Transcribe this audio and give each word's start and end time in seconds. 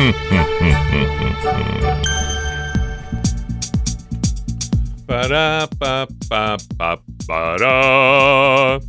Pará, 5.06 5.68
pá, 5.78 6.08
pá, 6.28 6.56
pá, 6.78 6.98
pará. 7.26 8.80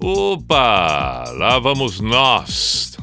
Opa! 0.00 1.24
Lá 1.36 1.60
vamos 1.60 2.00
nós. 2.00 2.96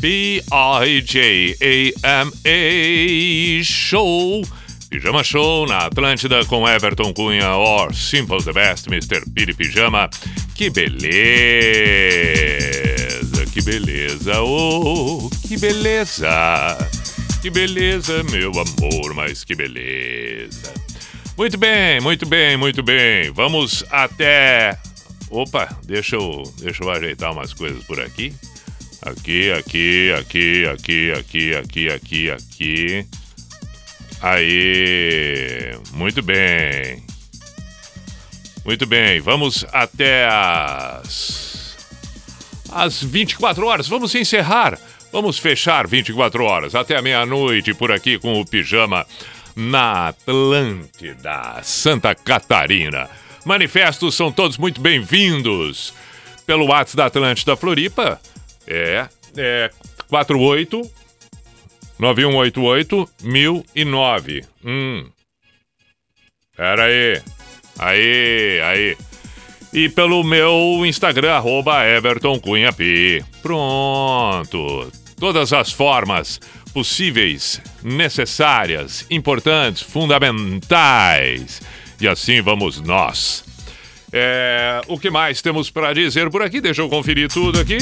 P-I-J-A-M-A 0.00 0.48
Show. 3.62 4.42
Pijama 4.88 5.22
Show 5.24 5.66
na 5.66 5.86
Atlântida 5.86 6.44
com 6.44 6.68
Everton 6.68 7.12
Cunha 7.12 7.54
or 7.56 7.94
Simple 7.94 8.42
the 8.42 8.52
Best, 8.52 8.86
Mr. 8.88 9.28
Piri 9.34 9.52
Pijama. 9.54 10.08
Que 10.54 10.70
beleza, 10.70 11.06
que 13.52 13.60
beleza, 13.62 14.40
oh, 14.42 15.28
que 15.46 15.56
beleza. 15.58 16.28
Que 17.42 17.50
beleza, 17.50 18.22
meu 18.24 18.50
amor, 18.50 19.14
mas 19.14 19.44
que 19.44 19.54
beleza. 19.54 20.72
Muito 21.36 21.58
bem, 21.58 22.00
muito 22.00 22.24
bem, 22.24 22.56
muito 22.56 22.82
bem. 22.82 23.30
Vamos 23.32 23.84
até. 23.90 24.78
Opa, 25.30 25.68
deixa 25.84 26.16
eu, 26.16 26.42
deixa 26.58 26.82
eu 26.82 26.90
ajeitar 26.90 27.32
umas 27.32 27.52
coisas 27.52 27.84
por 27.84 28.00
aqui. 28.00 28.32
Aqui, 29.02 29.50
aqui, 29.52 30.12
aqui, 30.18 30.66
aqui, 30.66 31.12
aqui, 31.12 31.54
aqui, 31.54 31.90
aqui, 31.90 32.30
aqui. 32.30 33.06
Aí, 34.20 35.78
muito 35.92 36.22
bem. 36.22 37.02
Muito 38.64 38.86
bem, 38.86 39.20
vamos 39.20 39.64
até 39.72 40.26
as. 40.26 41.76
As 42.72 43.02
24 43.02 43.66
horas. 43.66 43.88
Vamos 43.88 44.14
encerrar. 44.14 44.78
Vamos 45.12 45.38
fechar 45.38 45.86
24 45.86 46.44
horas 46.44 46.74
até 46.74 46.96
a 46.96 47.02
meia-noite 47.02 47.72
por 47.72 47.92
aqui 47.92 48.18
com 48.18 48.40
o 48.40 48.44
pijama 48.44 49.06
na 49.54 50.08
Atlântida, 50.08 51.60
Santa 51.62 52.14
Catarina. 52.14 53.08
Manifestos 53.44 54.14
são 54.14 54.30
todos 54.30 54.58
muito 54.58 54.80
bem-vindos 54.80 55.94
pelo 56.44 56.66
WhatsApp 56.66 56.96
da 56.96 57.06
Atlântida 57.06 57.56
Floripa. 57.56 58.20
É, 58.66 59.06
é 59.36 59.70
48 60.08 60.90
9188 61.98 63.08
1009. 63.22 64.44
Hum. 64.64 65.06
Pera 66.56 66.84
aí. 66.84 67.20
Aí, 67.78 68.60
aí. 68.62 68.96
E 69.72 69.88
pelo 69.88 70.24
meu 70.24 70.84
Instagram, 70.86 71.32
arroba. 71.32 71.82
Pronto. 73.42 74.90
Todas 75.18 75.52
as 75.52 75.72
formas 75.72 76.40
possíveis, 76.72 77.60
necessárias, 77.82 79.06
importantes, 79.10 79.82
fundamentais. 79.82 81.60
E 82.00 82.06
assim 82.06 82.40
vamos 82.42 82.80
nós. 82.80 83.44
É, 84.12 84.80
o 84.86 84.98
que 84.98 85.10
mais 85.10 85.42
temos 85.42 85.70
para 85.70 85.92
dizer 85.92 86.30
por 86.30 86.42
aqui? 86.42 86.60
Deixa 86.60 86.82
eu 86.82 86.88
conferir 86.88 87.28
tudo 87.28 87.60
aqui. 87.60 87.78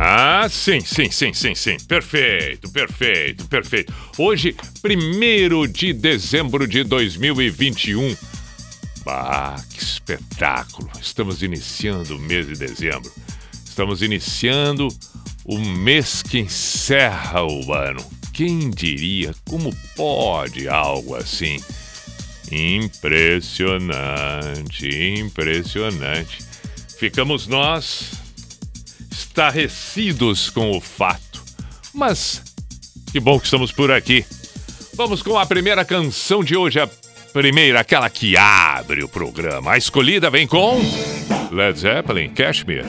Ah, 0.00 0.46
sim, 0.48 0.78
sim, 0.80 1.10
sim, 1.10 1.34
sim, 1.34 1.56
sim. 1.56 1.76
Perfeito, 1.88 2.70
perfeito, 2.70 3.44
perfeito. 3.46 3.92
Hoje, 4.16 4.54
1 4.84 5.66
de 5.66 5.92
dezembro 5.92 6.68
de 6.68 6.84
2021. 6.84 8.16
Ah, 9.04 9.60
que 9.68 9.82
espetáculo! 9.82 10.88
Estamos 11.00 11.42
iniciando 11.42 12.16
o 12.16 12.20
mês 12.20 12.46
de 12.46 12.54
dezembro. 12.54 13.10
Estamos 13.64 14.00
iniciando 14.00 14.86
o 15.44 15.58
mês 15.58 16.22
que 16.22 16.38
encerra 16.38 17.42
o 17.42 17.72
ano. 17.72 18.06
Quem 18.32 18.70
diria? 18.70 19.34
Como 19.48 19.74
pode 19.96 20.68
algo 20.68 21.16
assim? 21.16 21.60
Impressionante, 22.52 24.88
impressionante. 25.18 26.38
Ficamos 26.96 27.48
nós 27.48 28.27
estarrecidos 29.18 30.50
com 30.50 30.70
o 30.76 30.80
fato. 30.80 31.42
Mas 31.92 32.42
que 33.10 33.18
bom 33.18 33.38
que 33.38 33.46
estamos 33.46 33.72
por 33.72 33.90
aqui. 33.90 34.24
Vamos 34.94 35.22
com 35.22 35.38
a 35.38 35.46
primeira 35.46 35.84
canção 35.84 36.42
de 36.42 36.56
hoje, 36.56 36.78
a 36.80 36.88
primeira, 37.32 37.80
aquela 37.80 38.08
que 38.08 38.36
abre 38.36 39.02
o 39.02 39.08
programa. 39.08 39.72
A 39.72 39.78
escolhida 39.78 40.30
vem 40.30 40.46
com 40.46 40.80
Led 41.50 41.78
Zeppelin, 41.78 42.30
Cashmere. 42.30 42.86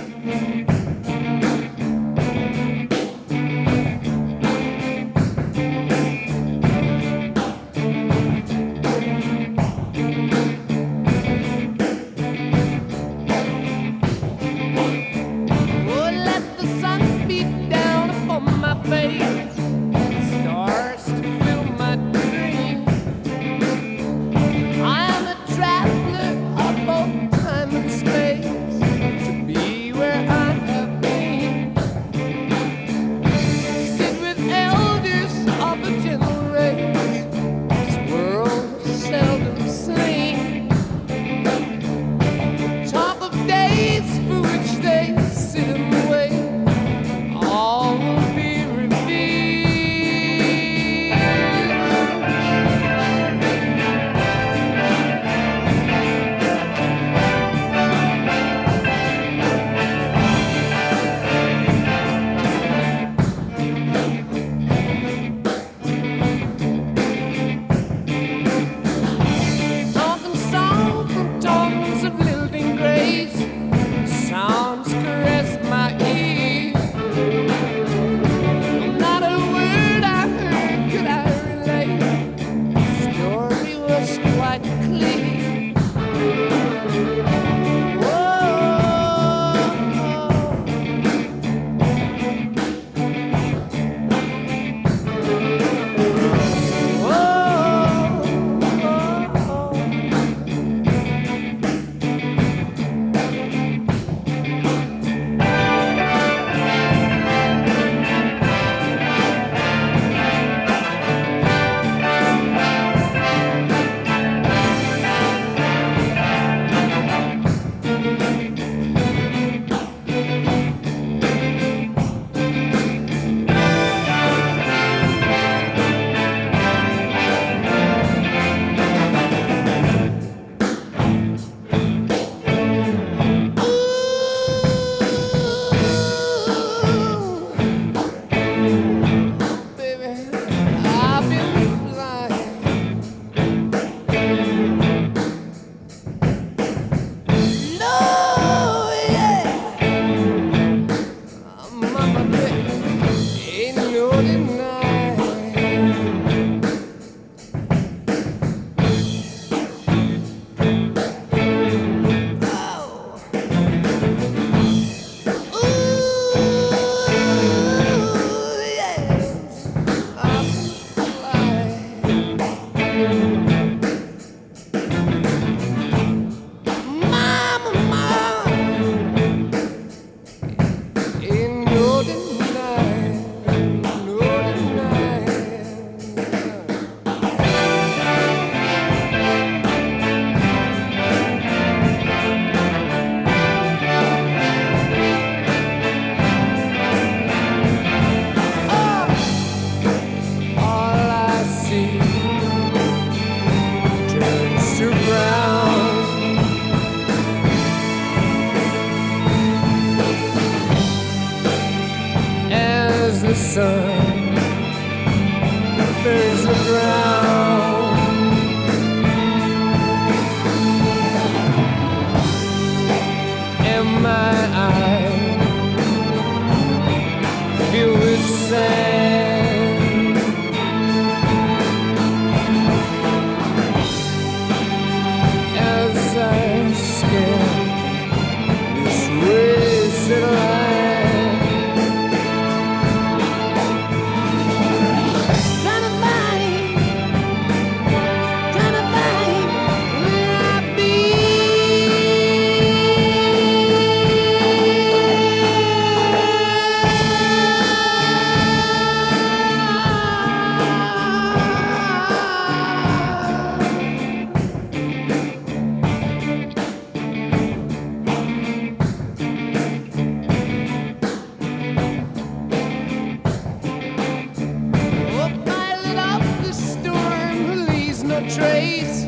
streets 278.70 279.06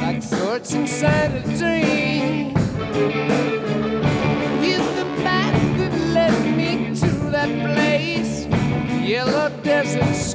like 0.00 0.22
swords 0.22 0.74
inside 0.74 1.32
a 1.34 1.42
dream. 1.58 2.54
Here's 4.62 4.88
the 4.96 5.06
path 5.22 5.78
that 5.78 5.94
led 6.14 6.56
me 6.56 6.94
to 6.96 7.10
that 7.30 7.50
place, 7.74 8.46
yellow 9.06 9.50
desert. 9.62 10.31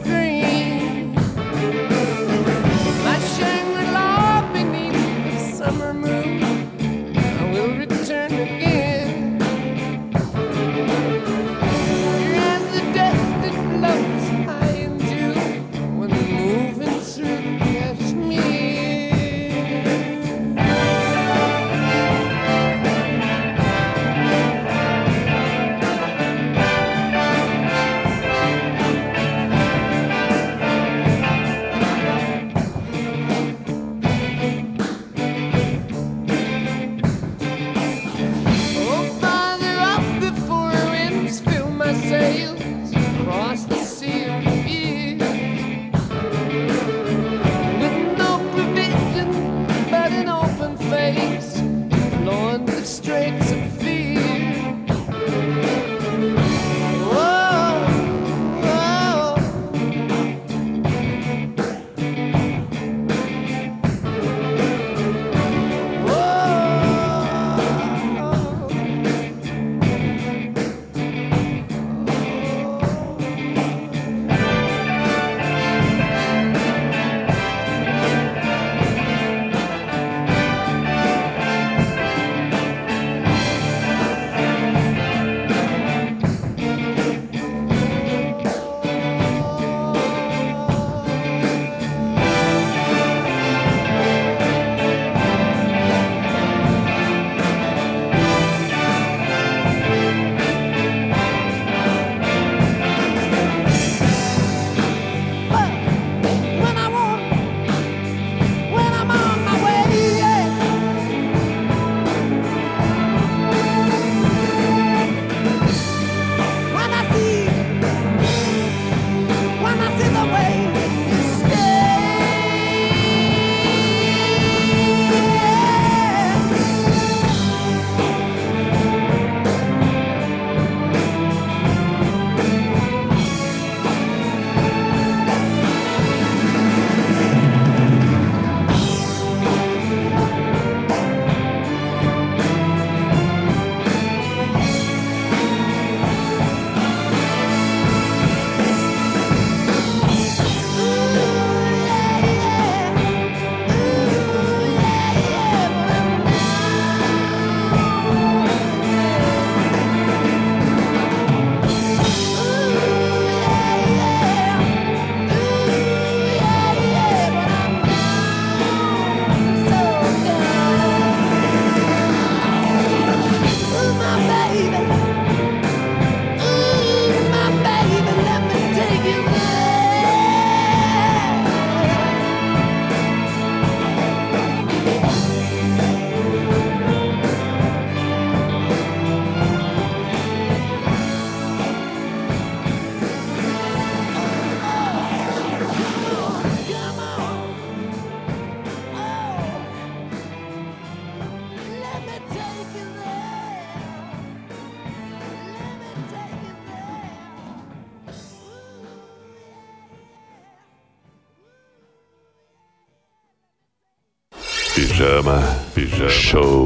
show. 216.10 216.57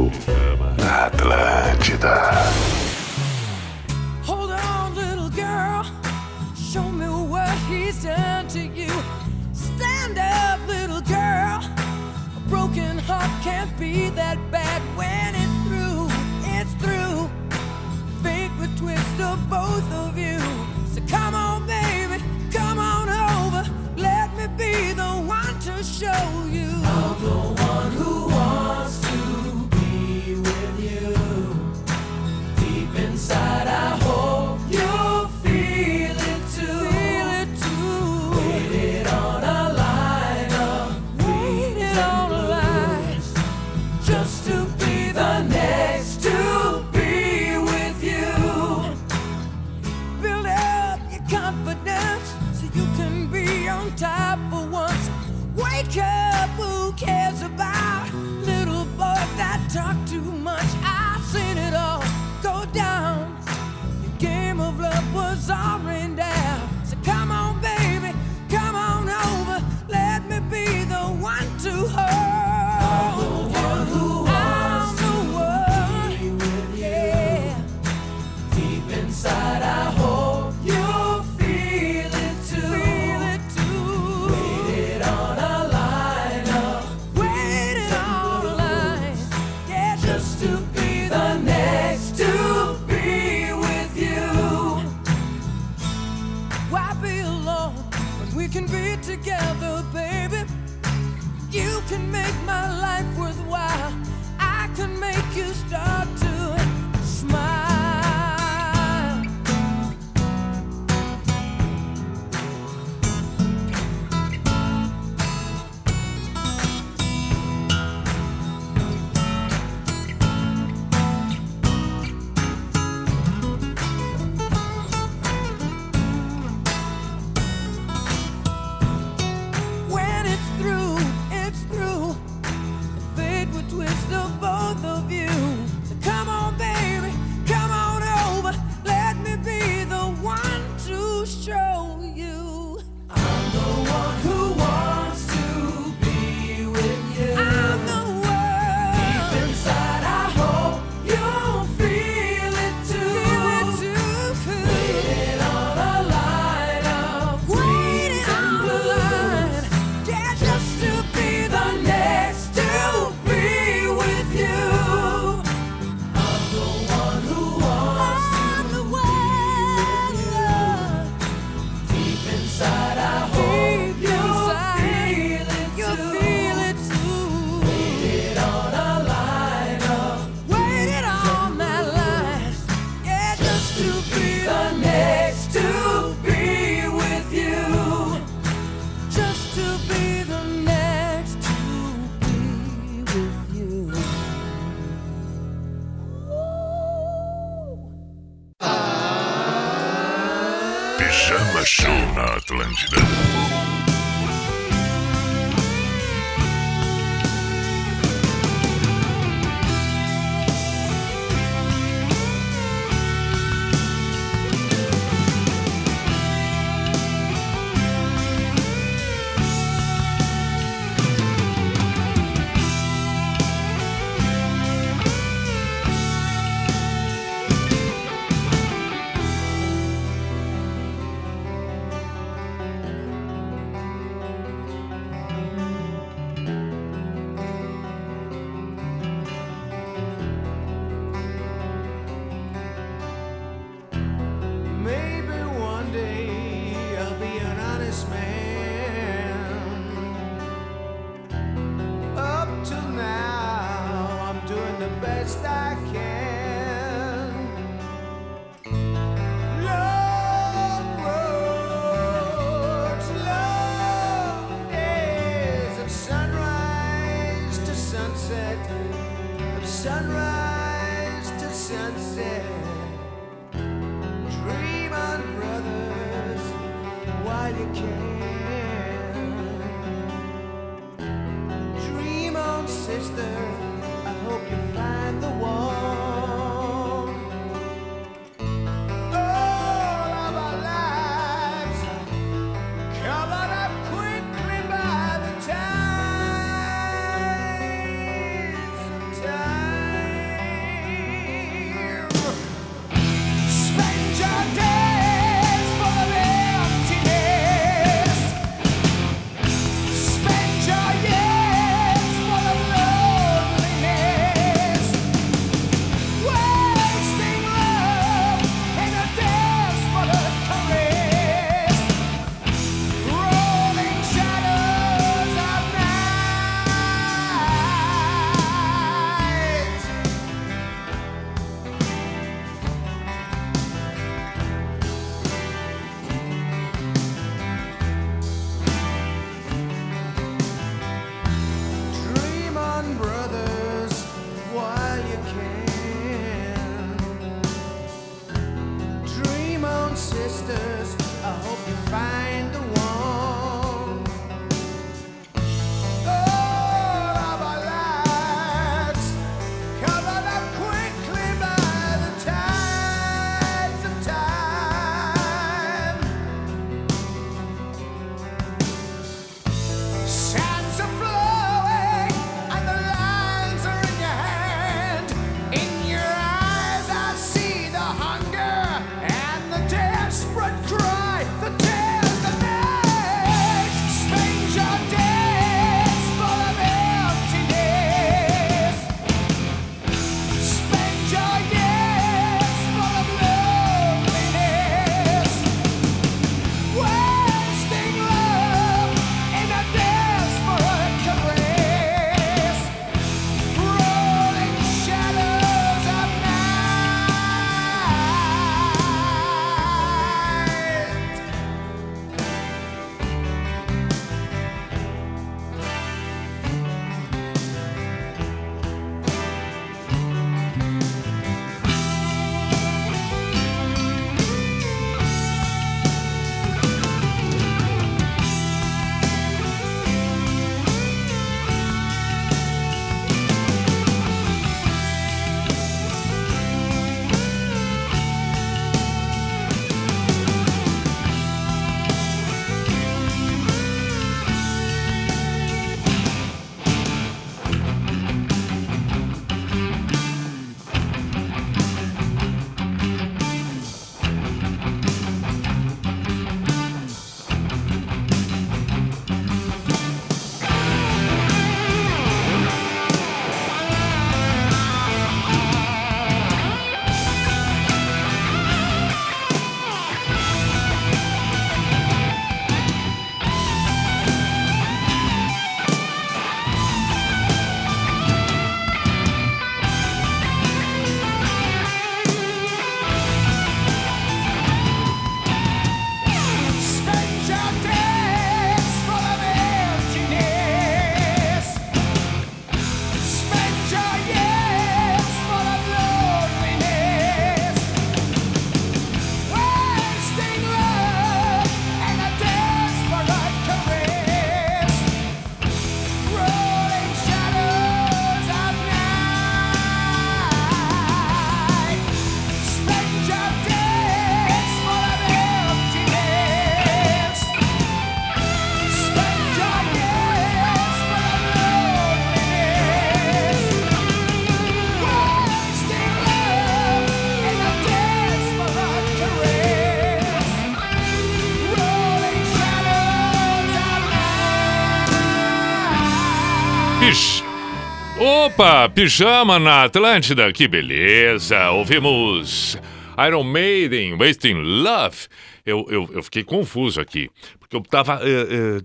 Opa, 538.34 538.70
pijama 538.70 539.38
na 539.38 539.64
Atlântida, 539.64 540.32
que 540.32 540.48
beleza! 540.48 541.52
Ouvimos 541.52 542.58
Iron 543.06 543.24
Maiden, 543.26 543.96
Wasting 543.96 544.36
Love. 544.36 545.08
Eu, 545.46 545.66
eu, 545.70 545.90
eu 545.92 546.02
fiquei 546.02 546.24
confuso 546.24 546.80
aqui, 546.80 547.10
porque 547.38 547.56
eu 547.56 547.60
estava 547.60 548.00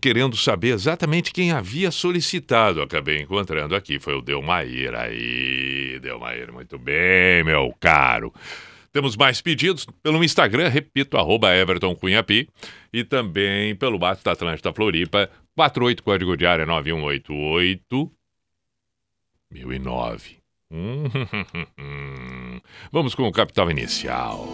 querendo 0.00 0.36
saber 0.36 0.68
exatamente 0.68 1.32
quem 1.32 1.50
havia 1.50 1.90
solicitado. 1.90 2.80
Acabei 2.80 3.20
encontrando 3.20 3.74
aqui, 3.74 3.98
foi 3.98 4.14
o 4.14 4.22
Delmair. 4.22 4.94
Aí, 4.94 5.98
Delmair, 6.00 6.52
muito 6.52 6.78
bem, 6.78 7.42
meu 7.42 7.74
caro. 7.80 8.32
Temos 8.92 9.16
mais 9.16 9.40
pedidos 9.40 9.84
pelo 10.00 10.22
Instagram, 10.22 10.68
repito, 10.68 11.16
arroba 11.16 11.54
Everton 11.54 11.94
Cunha 11.96 12.22
Pi, 12.22 12.48
e 12.92 13.02
também 13.02 13.74
pelo 13.74 13.98
Bato 13.98 14.22
da 14.22 14.32
Atlântida 14.32 14.72
Floripa, 14.72 15.28
48 15.56 16.02
código 16.04 16.36
de 16.36 16.46
área 16.46 16.64
9188 16.64 18.12
1009. 19.50 20.38
Hum, 20.70 21.04
Vamos 22.92 23.14
com 23.14 23.28
o 23.28 23.32
capital 23.32 23.70
inicial. 23.70 24.48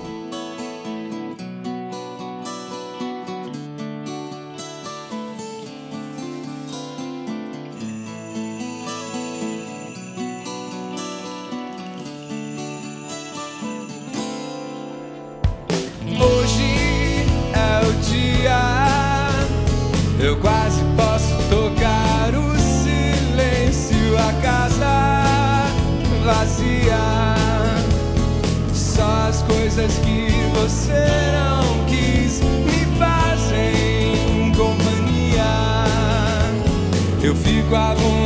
Hoje 16.21 17.25
é 17.55 17.81
o 17.87 17.93
dia, 18.03 18.59
eu 20.25 20.39
quase 20.41 20.82
fico 37.43 37.75
à 37.75 37.95
vontade 37.95 38.22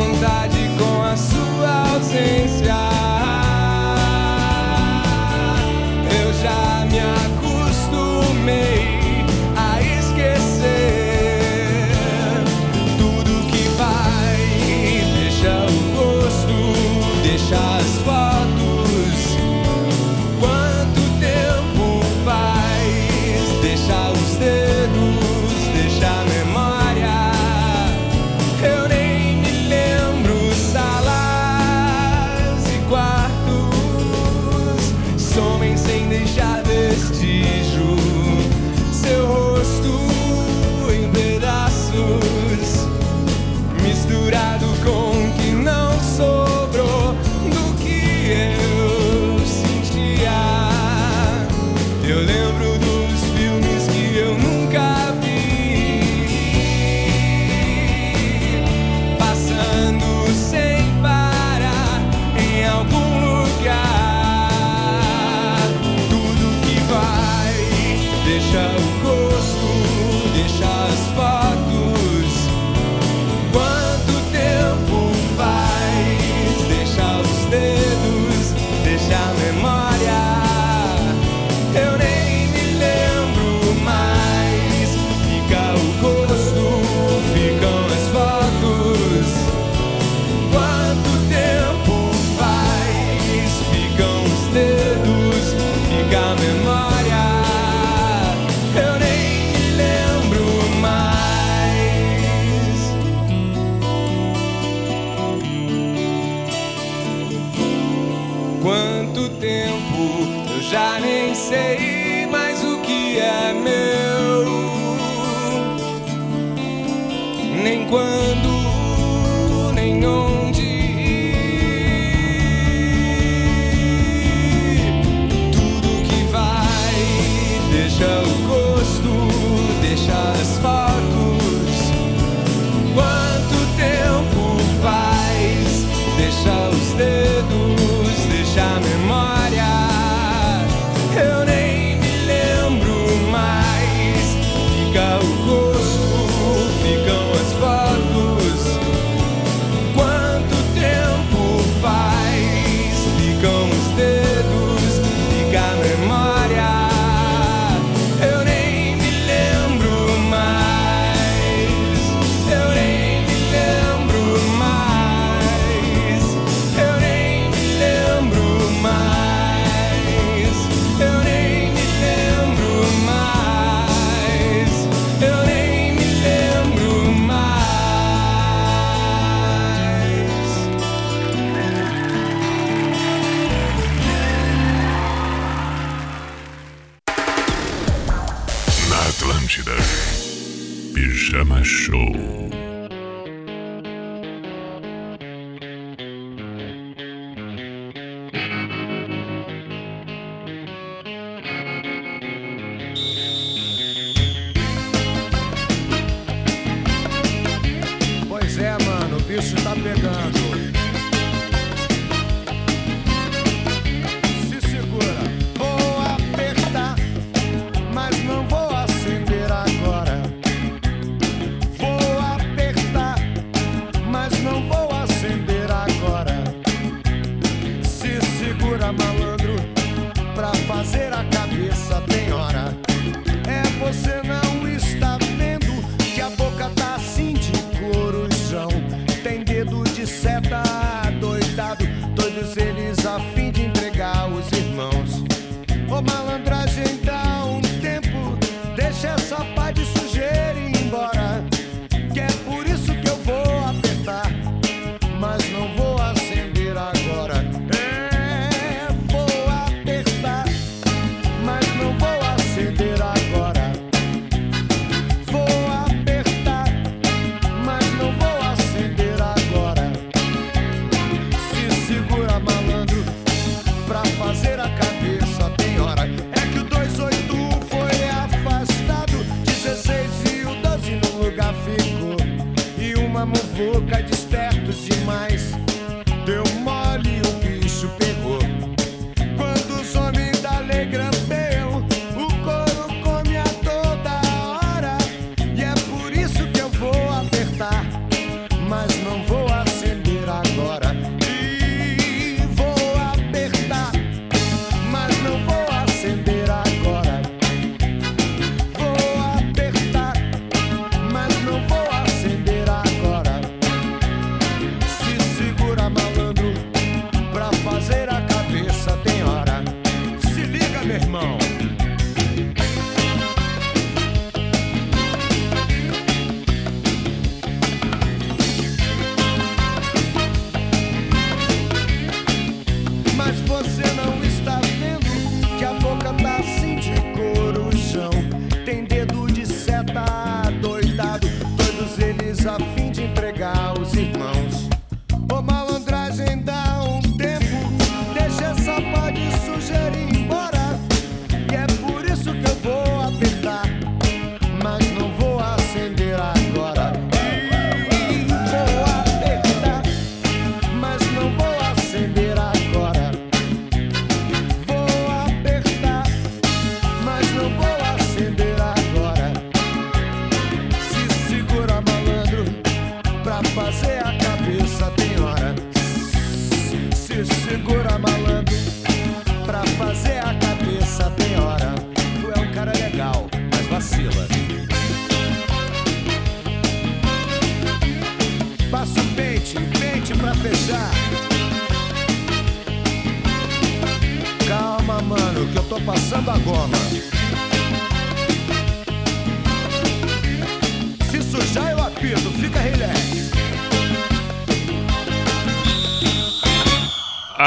já 111.51 111.86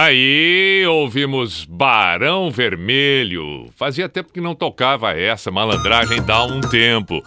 Aí 0.09 0.83
ouvimos 0.87 1.65
Barão 1.65 2.49
Vermelho. 2.49 3.69
Fazia 3.75 4.09
tempo 4.09 4.33
que 4.33 4.41
não 4.41 4.55
tocava 4.55 5.11
essa, 5.11 5.51
malandragem 5.51 6.19
dá 6.23 6.43
um 6.45 6.61
tempo. 6.61 7.23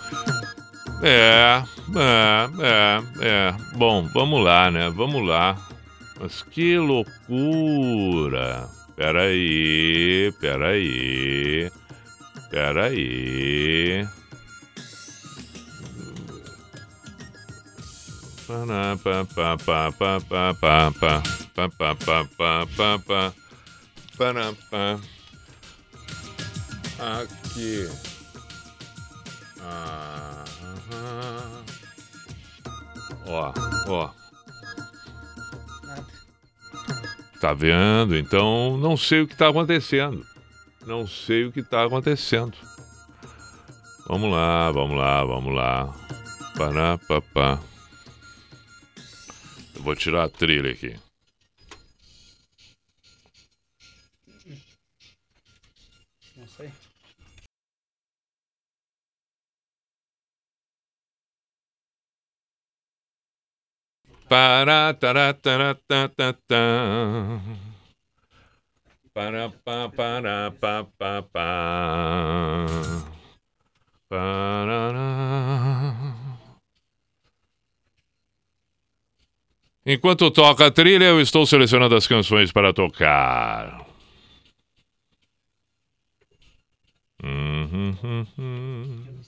É, 1.01 1.63
é, 1.95 2.49
é, 2.61 3.03
é. 3.21 3.55
Bom, 3.77 4.09
vamos 4.13 4.43
lá, 4.43 4.69
né? 4.69 4.91
Vamos 4.91 5.25
lá. 5.25 5.57
Mas 6.21 6.43
que 6.43 6.77
loucura. 6.77 8.67
Peraí, 8.97 10.33
peraí. 10.41 11.71
Peraí. 12.51 14.05
Aqui. 26.99 27.89
Ah. 29.61 30.45
Ó, 33.27 33.53
ó. 33.89 34.11
Tá 37.41 37.55
vendo? 37.55 38.17
Então 38.17 38.77
não 38.77 38.97
sei 38.97 39.23
o 39.23 39.27
que 39.27 39.35
tá 39.35 39.49
acontecendo. 39.49 40.25
Não 40.87 41.07
sei 41.07 41.47
o 41.47 41.53
que 41.53 41.63
tá 41.63 41.85
acontecendo. 41.85 42.57
Vamos 44.07 44.31
lá, 44.31 44.71
vamos 44.71 44.97
lá, 44.97 45.25
vamos 45.25 45.55
lá. 45.55 45.95
Pará, 46.57 46.99
papá. 47.09 47.59
Vou 49.83 49.97
tirar 49.97 50.25
a 50.25 50.29
trilha 50.29 50.71
aqui. 50.71 50.97
Não 56.37 56.47
sei. 56.47 56.71
Para, 64.29 64.95
tará, 64.95 65.35
tará, 65.35 65.75
tá, 65.75 66.09
tá, 66.09 66.33
tá. 66.33 67.41
Para, 69.13 69.51
para. 71.33 72.67
Parará. 74.09 76.02
Enquanto 79.85 80.31
toca 80.31 80.67
a 80.67 80.71
trilha, 80.71 81.07
eu 81.07 81.21
estou 81.21 81.45
selecionando 81.45 81.97
as 81.97 82.07
canções 82.07 82.53
para 82.53 82.73
tocar. 82.73 83.85
Uhum, 87.23 87.97
uhum. 88.03 89.23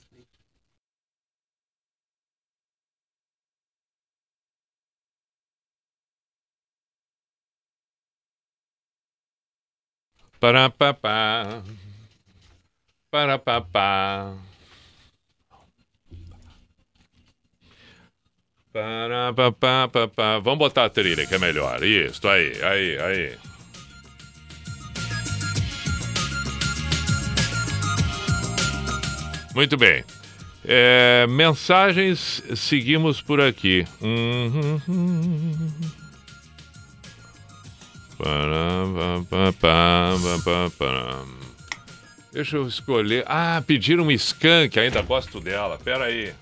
Para 10.39 10.69
papá. 10.69 11.63
Para 13.11 13.37
papá. 13.39 14.37
Vamos 20.43 20.59
botar 20.59 20.85
a 20.85 20.89
trilha 20.89 21.25
que 21.25 21.35
é 21.35 21.39
melhor. 21.39 21.81
Isso, 21.83 22.27
aí, 22.27 22.53
aí, 22.61 22.97
aí. 22.99 23.37
Muito 29.53 29.77
bem. 29.77 30.03
É, 30.65 31.25
mensagens, 31.29 32.43
seguimos 32.55 33.21
por 33.21 33.39
aqui. 33.39 33.87
Deixa 42.33 42.57
eu 42.57 42.67
escolher. 42.67 43.23
Ah, 43.25 43.63
pediram 43.65 44.03
um 44.03 44.11
skunk, 44.11 44.77
ainda 44.77 45.01
gosto 45.01 45.39
dela. 45.39 45.79
Pera 45.81 46.05
aí. 46.05 46.33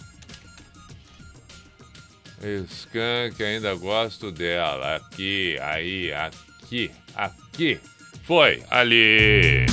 Skunk, 2.44 3.42
ainda 3.42 3.74
gosto 3.76 4.30
dela. 4.30 4.98
Aqui, 4.98 5.58
aí, 5.62 6.12
aqui, 6.14 6.92
aqui. 7.16 7.80
Foi, 8.24 8.62
ali. 8.70 9.66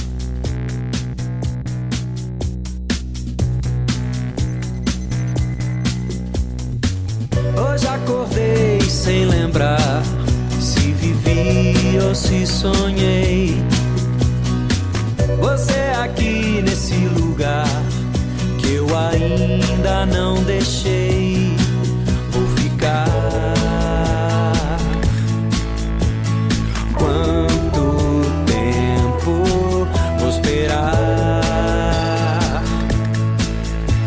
Hoje 7.57 7.87
acordei 7.89 8.81
sem 8.83 9.25
lembrar 9.27 10.03
se 10.61 10.93
vivi 10.93 11.99
ou 12.07 12.15
se 12.15 12.47
sonhei. 12.47 13.57
Você 15.41 15.81
aqui 16.01 16.63
nesse 16.63 16.95
lugar 17.19 17.67
que 18.61 18.75
eu 18.75 18.87
ainda 18.97 20.07
não 20.07 20.43
deixei. 20.45 21.00
Vou 22.81 22.89
ficar. 22.89 23.07
Quanto 26.95 28.23
tempo 28.47 29.87
vou 30.19 30.31
esperar? 30.31 31.43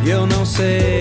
Eu 0.05 0.25
não 0.25 0.45
sei 0.45 0.92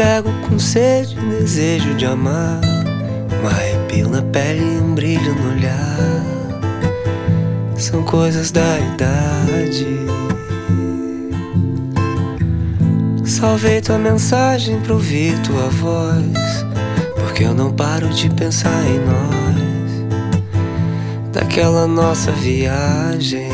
pego 0.00 0.32
com 0.48 0.58
sede, 0.58 1.14
um 1.18 1.28
desejo 1.28 1.94
de 1.94 2.06
amar. 2.06 2.58
Um 3.42 3.46
arrepio 3.46 4.08
na 4.08 4.22
pele 4.22 4.62
e 4.62 4.80
um 4.80 4.94
brilho 4.94 5.34
no 5.34 5.50
olhar. 5.50 6.24
São 7.76 8.02
coisas 8.02 8.50
da 8.50 8.78
idade. 8.78 9.86
Salvei 13.26 13.82
tua 13.82 13.98
mensagem 13.98 14.80
pra 14.80 14.94
ouvir 14.94 15.38
tua 15.42 15.68
voz. 15.68 16.64
Porque 17.16 17.44
eu 17.44 17.52
não 17.54 17.70
paro 17.70 18.08
de 18.08 18.30
pensar 18.30 18.82
em 18.86 19.00
nós. 19.00 19.40
Daquela 21.30 21.86
nossa 21.86 22.32
viagem. 22.32 23.50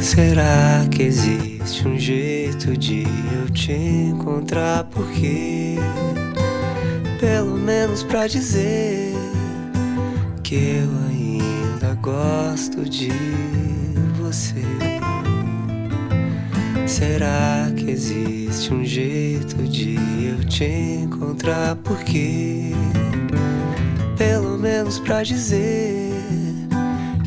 Será 0.00 0.86
que 0.90 1.02
existe 1.02 1.86
um 1.86 1.98
jeito 1.98 2.76
de 2.76 3.06
eu 3.32 3.41
te 3.52 3.72
encontrar? 3.72 4.84
Porque, 4.84 5.76
pelo 7.20 7.56
menos 7.56 8.02
pra 8.02 8.26
dizer 8.26 9.14
que 10.42 10.54
eu 10.54 10.90
ainda 11.08 11.94
gosto 12.00 12.88
de 12.88 13.12
você. 14.18 14.62
Será 16.86 17.70
que 17.76 17.90
existe 17.90 18.72
um 18.72 18.84
jeito 18.84 19.56
de 19.68 19.96
eu 20.26 20.44
te 20.48 20.64
encontrar? 20.64 21.76
Porque, 21.76 22.72
pelo 24.16 24.58
menos 24.58 24.98
pra 24.98 25.22
dizer 25.22 26.12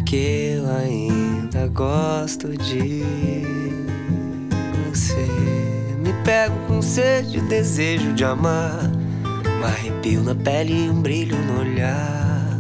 que 0.05 0.57
eu 0.57 0.69
ainda 0.69 1.67
gosto 1.67 2.49
de 2.57 3.54
pego 6.25 6.55
com 6.67 6.81
sede, 6.81 7.39
desejo 7.41 8.11
de 8.13 8.25
amar. 8.25 8.91
Um 9.59 9.63
arrepio 9.63 10.21
na 10.23 10.33
pele 10.33 10.85
e 10.85 10.89
um 10.89 11.01
brilho 11.01 11.37
no 11.37 11.61
olhar. 11.61 12.59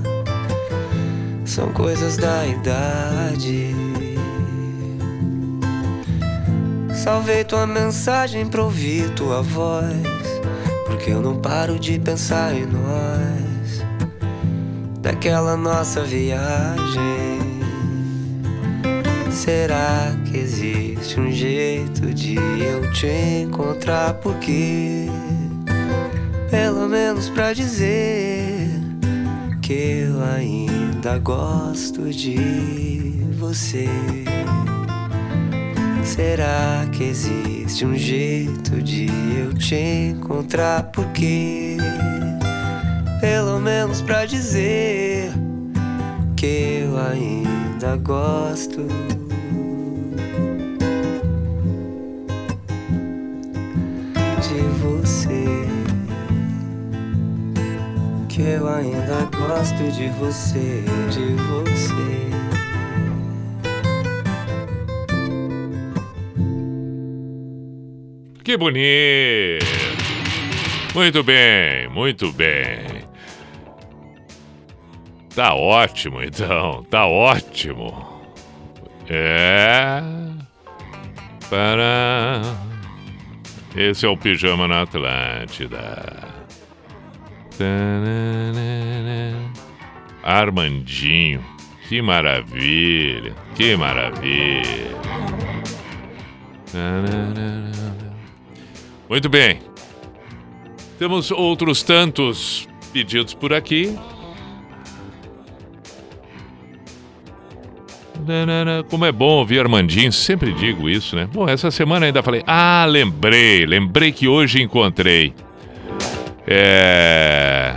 São 1.43 1.69
coisas 1.73 2.15
da 2.15 2.45
idade. 2.45 3.75
Salvei 6.93 7.43
tua 7.43 7.65
mensagem 7.65 8.45
pra 8.45 8.63
ouvir 8.63 9.09
tua 9.11 9.41
voz. 9.41 9.95
Porque 10.85 11.09
eu 11.09 11.21
não 11.21 11.35
paro 11.37 11.79
de 11.79 11.99
pensar 11.99 12.53
em 12.53 12.65
nós. 12.65 13.83
Daquela 15.01 15.57
nossa 15.57 16.03
viagem. 16.03 17.34
Será 19.45 20.17
que 20.25 20.39
existe 20.39 21.19
um 21.19 21.31
jeito 21.31 22.11
de 22.11 22.33
eu 22.33 22.91
te 22.91 23.43
encontrar? 23.43 24.15
Porque, 24.15 25.05
pelo 26.49 26.89
menos 26.89 27.29
pra 27.29 27.53
dizer 27.53 28.71
que 29.61 30.07
eu 30.09 30.23
ainda 30.23 31.19
gosto 31.19 32.09
de 32.09 32.39
você. 33.37 33.87
Será 36.03 36.87
que 36.91 37.03
existe 37.03 37.85
um 37.85 37.95
jeito 37.95 38.81
de 38.81 39.05
eu 39.39 39.53
te 39.53 39.75
encontrar? 39.75 40.85
Porque, 40.85 41.77
pelo 43.21 43.59
menos 43.59 44.01
pra 44.01 44.25
dizer 44.25 45.29
que 46.35 46.81
eu 46.81 46.97
ainda 46.97 47.95
gosto 47.97 48.87
eu 58.65 58.69
ainda 58.69 59.25
gosto 59.37 59.91
de 59.91 60.09
você, 60.09 60.83
de 61.11 61.35
você. 61.35 62.25
Que 68.43 68.57
bonito! 68.57 69.65
Muito 70.95 71.23
bem, 71.23 71.87
muito 71.89 72.31
bem. 72.31 73.05
Tá 75.35 75.53
ótimo, 75.53 76.23
então, 76.23 76.83
tá 76.89 77.05
ótimo. 77.05 78.23
É. 79.07 80.01
Para. 81.49 82.41
Esse 83.75 84.05
é 84.05 84.09
o 84.09 84.17
Pijama 84.17 84.67
na 84.67 84.83
Atlântida. 84.83 86.34
Armandinho. 90.23 91.43
Que 91.87 92.01
maravilha, 92.01 93.35
que 93.55 93.75
maravilha. 93.77 94.95
Muito 99.07 99.29
bem. 99.29 99.59
Temos 100.97 101.29
outros 101.29 101.83
tantos 101.83 102.67
pedidos 102.91 103.33
por 103.33 103.53
aqui. 103.53 103.95
Como 108.89 109.05
é 109.05 109.11
bom 109.11 109.39
ouvir 109.39 109.59
Armandinho, 109.59 110.11
sempre 110.11 110.51
digo 110.53 110.89
isso, 110.89 111.15
né? 111.15 111.29
Bom, 111.31 111.47
essa 111.47 111.69
semana 111.69 112.07
ainda 112.07 112.23
falei, 112.23 112.41
ah, 112.47 112.85
lembrei, 112.89 113.65
lembrei 113.65 114.11
que 114.11 114.27
hoje 114.27 114.61
encontrei. 114.61 115.33
É. 116.47 117.75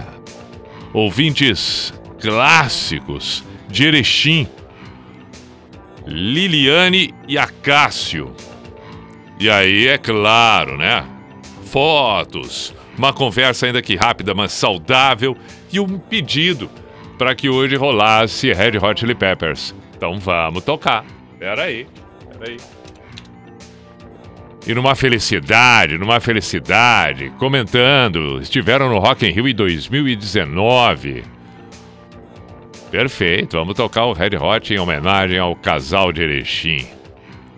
Ouvintes 0.93 1.93
clássicos 2.21 3.45
de 3.69 3.87
Erechim, 3.87 4.49
Liliane 6.07 7.15
e 7.27 7.39
Acácio. 7.39 8.35
E 9.39 9.49
aí, 9.49 9.87
é 9.87 9.99
claro, 9.99 10.77
né? 10.77 11.05
Fotos, 11.67 12.75
uma 12.97 13.13
conversa 13.13 13.67
ainda 13.67 13.81
que 13.81 13.95
rápida, 13.95 14.35
mas 14.35 14.53
saudável 14.53 15.37
e 15.73 15.79
um 15.79 15.99
pedido 15.99 16.69
para 17.19 17.35
que 17.35 17.49
hoje 17.49 17.77
rolasse 17.77 18.53
Red 18.53 18.79
Hot 18.79 18.99
Chili 18.99 19.15
Peppers. 19.15 19.75
Então 19.97 20.19
vamos 20.19 20.65
tocar. 20.65 21.05
Pera 21.39 21.65
aí, 21.65 21.87
pera 22.33 22.51
aí. 22.51 22.78
E 24.67 24.75
numa 24.75 24.95
felicidade, 24.95 25.97
numa 25.97 26.21
felicidade, 26.21 27.31
comentando, 27.39 28.41
estiveram 28.41 28.89
no 28.89 28.99
Rock 28.99 29.27
in 29.27 29.31
Rio 29.31 29.49
em 29.49 29.55
2019. 29.55 31.25
Perfeito, 32.91 33.57
vamos 33.57 33.75
tocar 33.75 34.07
o 34.07 34.13
Red 34.13 34.37
Hot 34.37 34.73
em 34.73 34.79
homenagem 34.79 35.39
ao 35.39 35.55
casal 35.55 36.13
de 36.13 36.23
Erechim. 36.23 36.87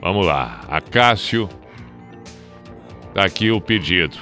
Vamos 0.01 0.27
lá, 0.27 0.61
Acácio, 0.69 1.49
tá 3.15 3.25
aqui 3.25 3.51
o 3.51 3.61
pedido. 3.61 4.17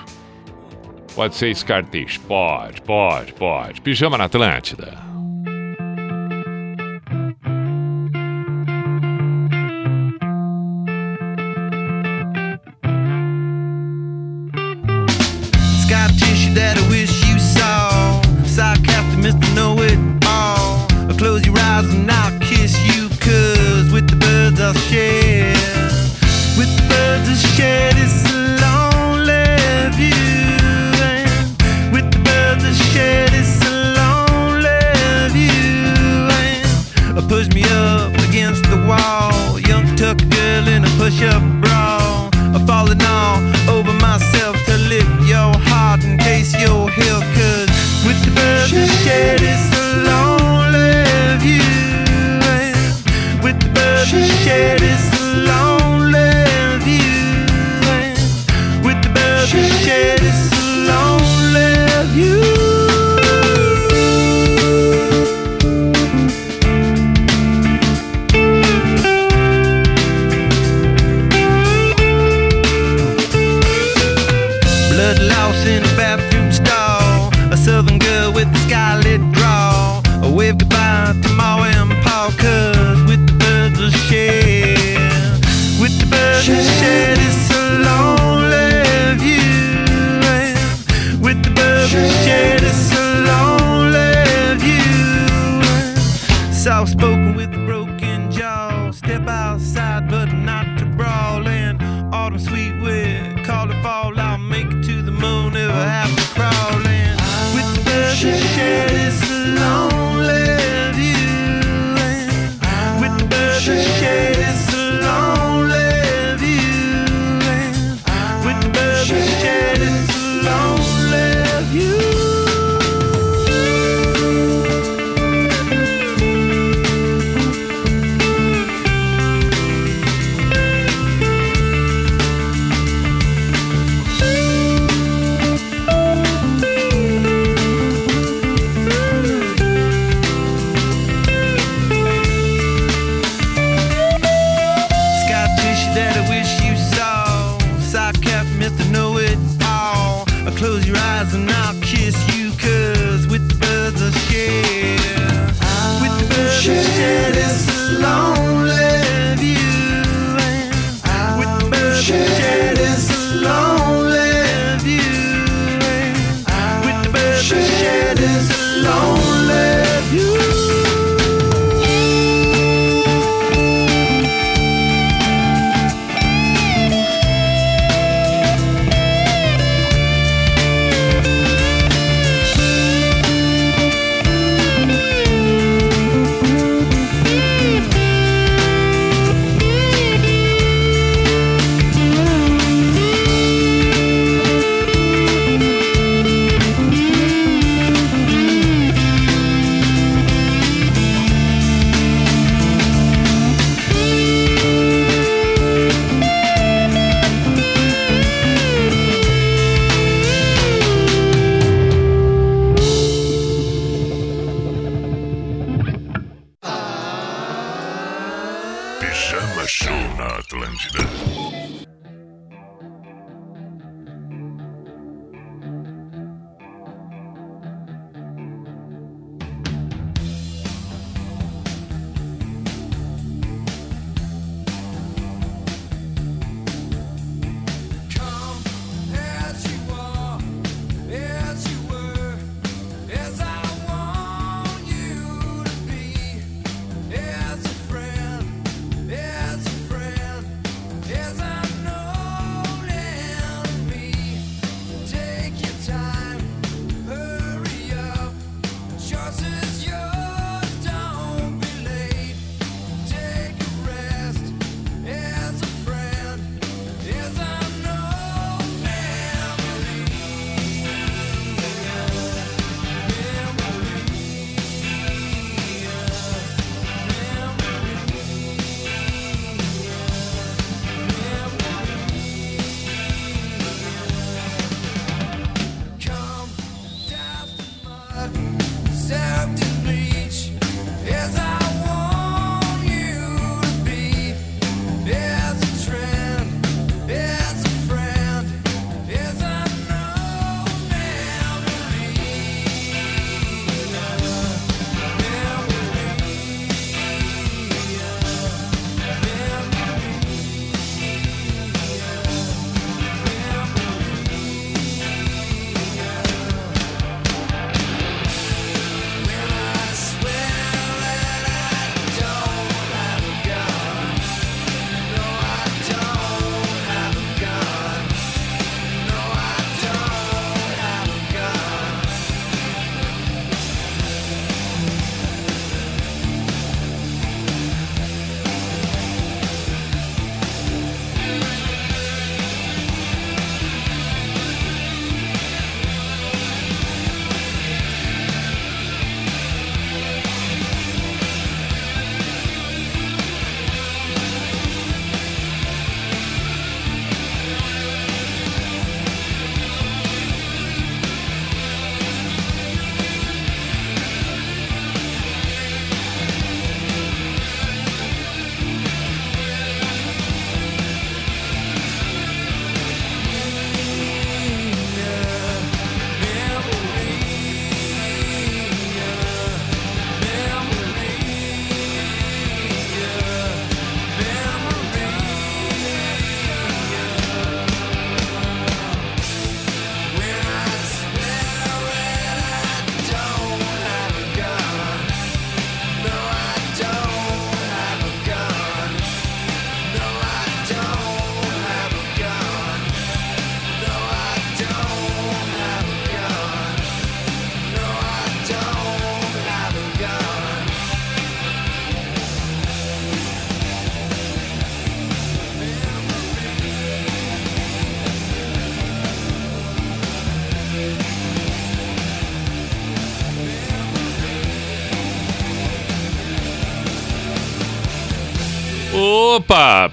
Pode 1.14 1.34
ser 1.34 1.54
Scartês, 1.54 2.16
pode, 2.16 2.80
pode, 2.82 3.32
pode. 3.32 3.80
Pijama 3.80 4.18
na 4.18 4.24
Atlântida. 4.24 5.07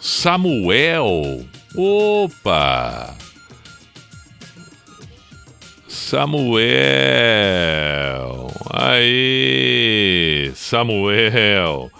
Samuel. 0.00 1.44
Opa! 1.76 3.14
Samuel. 5.86 6.60
Aí, 8.70 10.50
Samuel. 10.54 11.90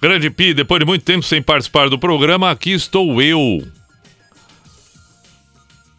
Grande 0.00 0.28
Pi, 0.28 0.52
depois 0.52 0.80
de 0.80 0.84
muito 0.84 1.04
tempo 1.04 1.24
sem 1.24 1.40
participar 1.40 1.88
do 1.88 1.98
programa, 1.98 2.50
aqui 2.50 2.72
estou 2.72 3.22
eu. 3.22 3.62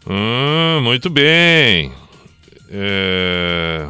Hum, 0.07 0.81
muito 0.83 1.09
bem. 1.09 1.91
É... 2.69 3.87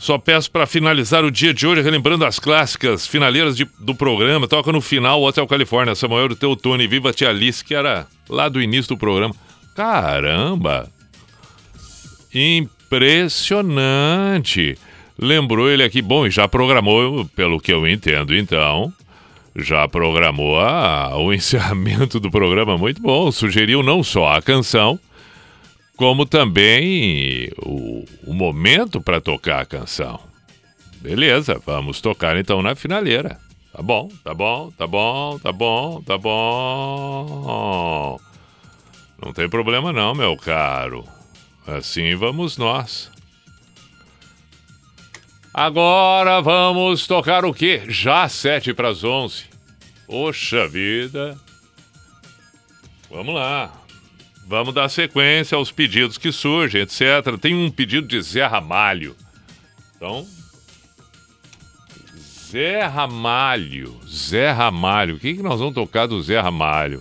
Só 0.00 0.16
peço 0.16 0.50
para 0.50 0.66
finalizar 0.66 1.22
o 1.26 1.30
dia 1.30 1.52
de 1.52 1.66
hoje 1.66 1.82
relembrando 1.82 2.24
as 2.24 2.38
clássicas 2.38 3.06
finaleiras 3.06 3.54
de- 3.54 3.68
do 3.78 3.94
programa. 3.94 4.48
Toca 4.48 4.72
no 4.72 4.80
final 4.80 5.22
Hotel 5.22 5.46
Califórnia, 5.46 5.94
Samuel 5.94 6.28
do 6.30 6.36
Teutone, 6.36 6.86
Viva 6.86 7.12
Tia 7.12 7.28
Alice, 7.28 7.62
que 7.62 7.74
era 7.74 8.06
lá 8.26 8.48
do 8.48 8.62
início 8.62 8.94
do 8.94 8.98
programa. 8.98 9.34
Caramba! 9.76 10.88
Impressionante! 12.32 14.78
Lembrou 15.18 15.68
ele 15.68 15.82
aqui, 15.82 16.00
bom, 16.00 16.26
e 16.26 16.30
já 16.30 16.48
programou, 16.48 17.26
pelo 17.36 17.60
que 17.60 17.72
eu 17.72 17.86
entendo, 17.86 18.34
então, 18.34 18.90
já 19.54 19.86
programou 19.86 20.56
o 21.18 21.30
encerramento 21.32 22.18
do 22.18 22.30
programa 22.30 22.78
muito 22.78 23.02
bom. 23.02 23.30
Sugeriu 23.30 23.82
não 23.82 24.02
só 24.02 24.32
a 24.32 24.40
canção, 24.40 24.98
como 26.00 26.24
também 26.24 27.50
o, 27.58 28.06
o 28.26 28.32
momento 28.32 29.02
para 29.02 29.20
tocar 29.20 29.60
a 29.60 29.66
canção. 29.66 30.18
Beleza, 30.96 31.60
vamos 31.66 32.00
tocar 32.00 32.38
então 32.38 32.62
na 32.62 32.74
finaleira. 32.74 33.38
Tá 33.70 33.82
bom, 33.82 34.08
tá 34.24 34.32
bom, 34.32 34.70
tá 34.70 34.86
bom, 34.86 35.38
tá 35.38 35.52
bom, 35.52 36.00
tá 36.00 36.16
bom. 36.16 38.18
Não 39.22 39.30
tem 39.34 39.46
problema 39.46 39.92
não, 39.92 40.14
meu 40.14 40.38
caro. 40.38 41.04
Assim 41.66 42.14
vamos 42.14 42.56
nós. 42.56 43.10
Agora 45.52 46.40
vamos 46.40 47.06
tocar 47.06 47.44
o 47.44 47.52
quê? 47.52 47.82
Já 47.88 48.26
sete 48.26 48.72
para 48.72 48.88
as 48.88 49.04
onze. 49.04 49.44
Poxa 50.06 50.66
vida. 50.66 51.38
Vamos 53.10 53.34
lá. 53.34 53.79
Vamos 54.50 54.74
dar 54.74 54.88
sequência 54.88 55.54
aos 55.54 55.70
pedidos 55.70 56.18
que 56.18 56.32
surgem, 56.32 56.80
etc. 56.80 57.38
Tem 57.40 57.54
um 57.54 57.70
pedido 57.70 58.08
de 58.08 58.20
Zé 58.20 58.44
Ramalho. 58.44 59.14
Então. 59.94 60.26
Zé 62.50 62.82
Ramalho. 62.82 64.00
Zé 64.08 64.50
Ramalho. 64.50 65.14
O 65.14 65.18
que, 65.20 65.34
que 65.34 65.42
nós 65.42 65.60
vamos 65.60 65.76
tocar 65.76 66.08
do 66.08 66.20
Zé 66.20 66.40
Ramalho? 66.40 67.00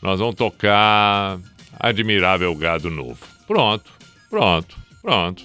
Nós 0.00 0.20
vamos 0.20 0.36
tocar 0.36 1.40
Admirável 1.80 2.54
Gado 2.54 2.88
Novo. 2.88 3.18
Pronto, 3.44 3.90
pronto, 4.30 4.76
pronto. 5.02 5.44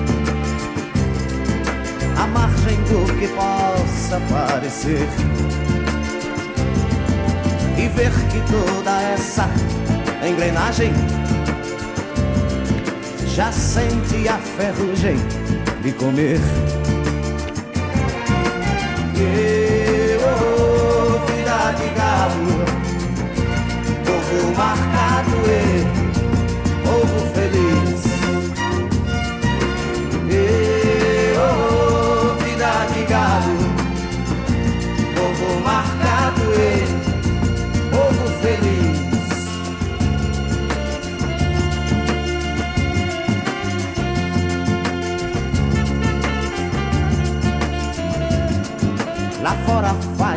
à 2.21 2.27
margem 2.27 2.77
do 2.83 3.19
que 3.19 3.27
possa 3.29 4.21
parecer. 4.29 5.07
E 7.77 7.87
ver 7.87 8.11
que 8.29 8.39
toda 8.51 9.01
essa 9.01 9.49
engrenagem 10.23 10.93
já 13.25 13.51
sente 13.51 14.27
a 14.27 14.37
ferrugem 14.37 15.17
de 15.81 15.91
comer. 15.93 16.39
E, 19.15 20.17
oh, 20.23 21.25
vida 21.25 21.71
de 21.71 21.89
galo, 21.95 22.65
povo 24.05 24.55
marcado 24.55 26.00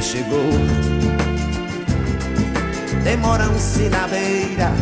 que 0.00 0.02
chegou. 0.02 0.50
Demoram-se 3.04 3.88
na 3.90 4.08
beira 4.08 4.72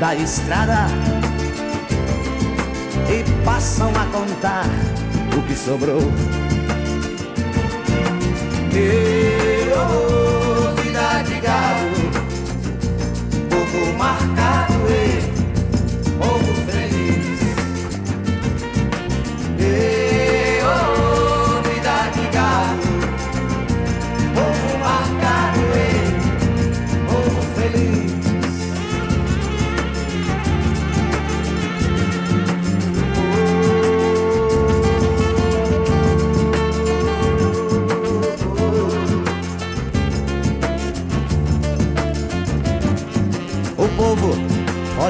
da 0.00 0.14
estrada 0.16 0.86
e 3.08 3.44
passam 3.44 3.90
a 3.90 4.04
contar 4.06 4.66
o 5.36 5.42
que 5.42 5.54
sobrou. 5.54 6.02
E, 8.74 9.70
oh, 9.74 10.74
vida 10.82 11.22
de 11.22 11.40
galo, 11.40 12.10
povo 13.48 13.98
marcado 13.98 14.37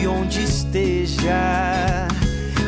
de 0.00 0.08
onde 0.08 0.42
esteja. 0.42 2.08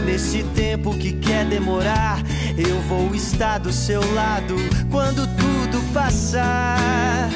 Nesse 0.04 0.42
tempo 0.54 0.94
que 0.98 1.12
quer 1.12 1.46
demorar, 1.46 2.20
eu 2.58 2.78
vou 2.82 3.14
estar 3.14 3.58
do 3.58 3.72
seu 3.72 4.02
lado 4.12 4.54
quando 4.90 5.26
tudo 5.26 5.80
passar. 5.94 7.30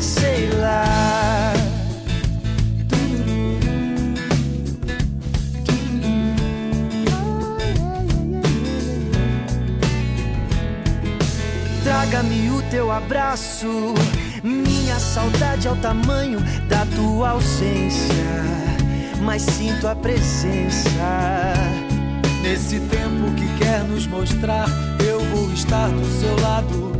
Sei 0.00 0.50
lá. 0.60 1.52
Traga-me 11.82 12.50
o 12.50 12.62
teu 12.70 12.90
abraço. 12.92 13.94
Minha 14.42 14.98
saudade 14.98 15.66
é 15.66 15.70
o 15.70 15.76
tamanho 15.76 16.40
da 16.68 16.86
tua 16.96 17.30
ausência. 17.30 18.14
Mas 19.22 19.42
sinto 19.42 19.86
a 19.88 19.94
presença. 19.94 20.90
Nesse 22.42 22.80
tempo 22.80 23.34
que 23.36 23.46
quer 23.58 23.84
nos 23.84 24.06
mostrar, 24.06 24.66
eu 25.06 25.20
vou 25.26 25.52
estar 25.52 25.88
do 25.88 26.04
seu 26.20 26.40
lado 26.40 26.99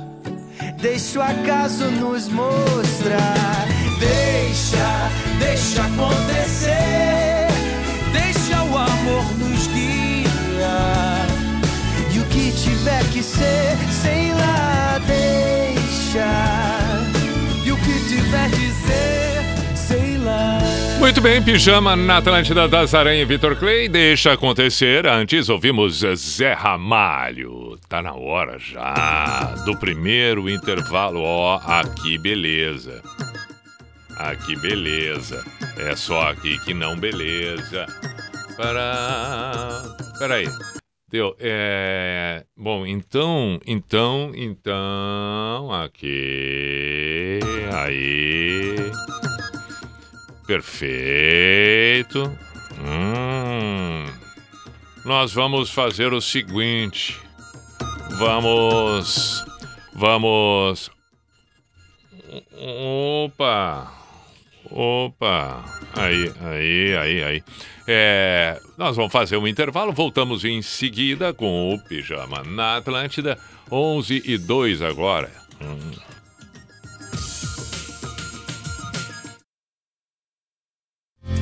Deixa 0.81 1.19
o 1.19 1.21
acaso 1.21 1.91
nos 1.91 2.27
mostrar. 2.27 3.67
Deixa, 3.99 5.11
deixa 5.37 5.83
acontecer. 5.83 7.47
Deixa 8.11 8.63
o 8.63 8.77
amor 8.77 9.23
nos 9.37 9.67
guiar. 9.67 11.27
E 12.11 12.19
o 12.19 12.25
que 12.25 12.51
tiver 12.51 13.03
que 13.11 13.21
ser, 13.21 13.77
sei 13.91 14.31
lá, 14.33 14.99
deixa. 15.05 16.25
E 17.63 17.71
o 17.71 17.77
que 17.77 18.09
tiver 18.09 18.49
que 18.49 18.71
ser, 18.71 19.77
sei 19.77 20.17
lá. 20.17 20.57
Muito 20.99 21.21
bem, 21.21 21.43
pijama 21.43 21.95
na 21.95 22.17
Atlântida 22.17 22.67
das 22.67 22.95
Aranha 22.95 23.23
Vitor 23.23 23.55
Clay. 23.55 23.87
Deixa 23.87 24.33
acontecer. 24.33 25.05
Antes 25.05 25.47
ouvimos 25.47 26.03
Zé 26.15 26.53
Ramalho 26.53 27.60
tá 27.91 28.01
na 28.01 28.13
hora 28.13 28.57
já 28.57 29.53
do 29.65 29.77
primeiro 29.77 30.49
intervalo. 30.49 31.21
Ó, 31.21 31.57
oh, 31.57 31.71
aqui 31.71 32.17
beleza. 32.17 33.03
Aqui 34.15 34.55
beleza. 34.55 35.43
É 35.77 35.93
só 35.93 36.29
aqui 36.29 36.57
que 36.59 36.73
não 36.73 36.97
beleza. 36.97 37.85
Para. 38.55 39.83
Peraí. 40.17 40.47
Deu. 41.09 41.35
É... 41.37 42.45
Bom, 42.55 42.85
então, 42.85 43.59
então, 43.67 44.31
então, 44.35 45.69
aqui. 45.73 47.41
Aí. 47.73 48.77
Perfeito. 50.47 52.23
Hum. 52.79 54.05
Nós 55.03 55.33
vamos 55.33 55.69
fazer 55.71 56.13
o 56.13 56.21
seguinte. 56.21 57.20
Vamos. 58.17 59.45
Vamos. 59.93 60.91
Opa. 62.57 63.91
Opa. 64.69 65.65
Aí, 65.93 66.31
aí, 66.41 66.97
aí, 66.97 67.23
aí. 67.23 67.43
É, 67.87 68.59
nós 68.77 68.95
vamos 68.95 69.11
fazer 69.11 69.37
um 69.37 69.47
intervalo, 69.47 69.91
voltamos 69.91 70.45
em 70.45 70.61
seguida 70.61 71.33
com 71.33 71.73
o 71.73 71.79
Pijama 71.79 72.43
na 72.43 72.77
Atlântida, 72.77 73.37
11 73.69 74.23
e 74.25 74.37
2 74.37 74.81
agora. 74.81 75.29
Hum. 75.61 75.91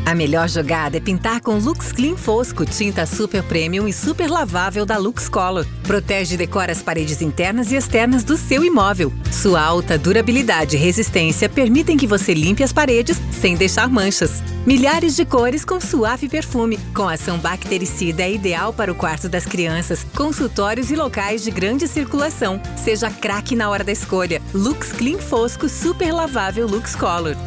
A 0.10 0.16
melhor 0.16 0.50
jogada 0.50 0.98
é 0.98 1.00
pintar 1.00 1.40
com 1.40 1.60
Lux 1.60 1.92
Clean 1.92 2.16
Fosco, 2.16 2.66
tinta 2.66 3.06
super 3.06 3.44
premium 3.44 3.88
e 3.88 3.94
super 3.94 4.28
lavável 4.28 4.84
da 4.84 4.98
Lux 4.98 5.30
Color. 5.30 5.68
Protege 5.84 6.34
e 6.34 6.38
decora 6.38 6.72
as 6.72 6.82
paredes 6.82 7.22
internas 7.22 7.72
e 7.72 7.76
externas 7.76 8.24
do 8.24 8.36
seu 8.36 8.64
imóvel. 8.64 9.14
Sua 9.32 9.62
alta 9.62 10.00
durabilidade 10.00 10.76
e 10.76 10.80
resistência 10.80 11.48
permitem 11.48 11.96
que 11.96 12.08
você 12.08 12.34
limpe 12.34 12.64
as 12.64 12.74
paredes 12.74 13.22
sem 13.32 13.56
deixar 13.56 13.88
manchas. 13.88 14.42
Milhares 14.66 15.16
de 15.16 15.26
cores 15.26 15.64
com 15.64 15.80
suave 15.80 16.28
perfume. 16.28 16.80
Com 16.92 17.08
ação 17.08 17.38
bactericida 17.38 18.24
é 18.24 18.34
ideal 18.34 18.74
para 18.74 18.92
o 18.92 18.96
quarto 18.96 19.30
das 19.30 19.46
crianças, 19.46 20.04
consultórios 20.16 20.90
e 20.90 20.96
locais 20.96 21.44
de 21.44 21.52
grande 21.52 21.88
circulação. 21.88 22.60
Seja 22.76 23.12
craque 23.12 23.56
na 23.56 23.70
hora 23.70 23.84
da 23.84 23.92
escolha. 23.92 24.42
Lux 24.56 24.92
Clean 24.92 25.20
Fosco 25.20 25.70
Super 25.70 26.12
Lavável 26.12 26.66
Lux 26.66 26.96
Color. 26.96 27.38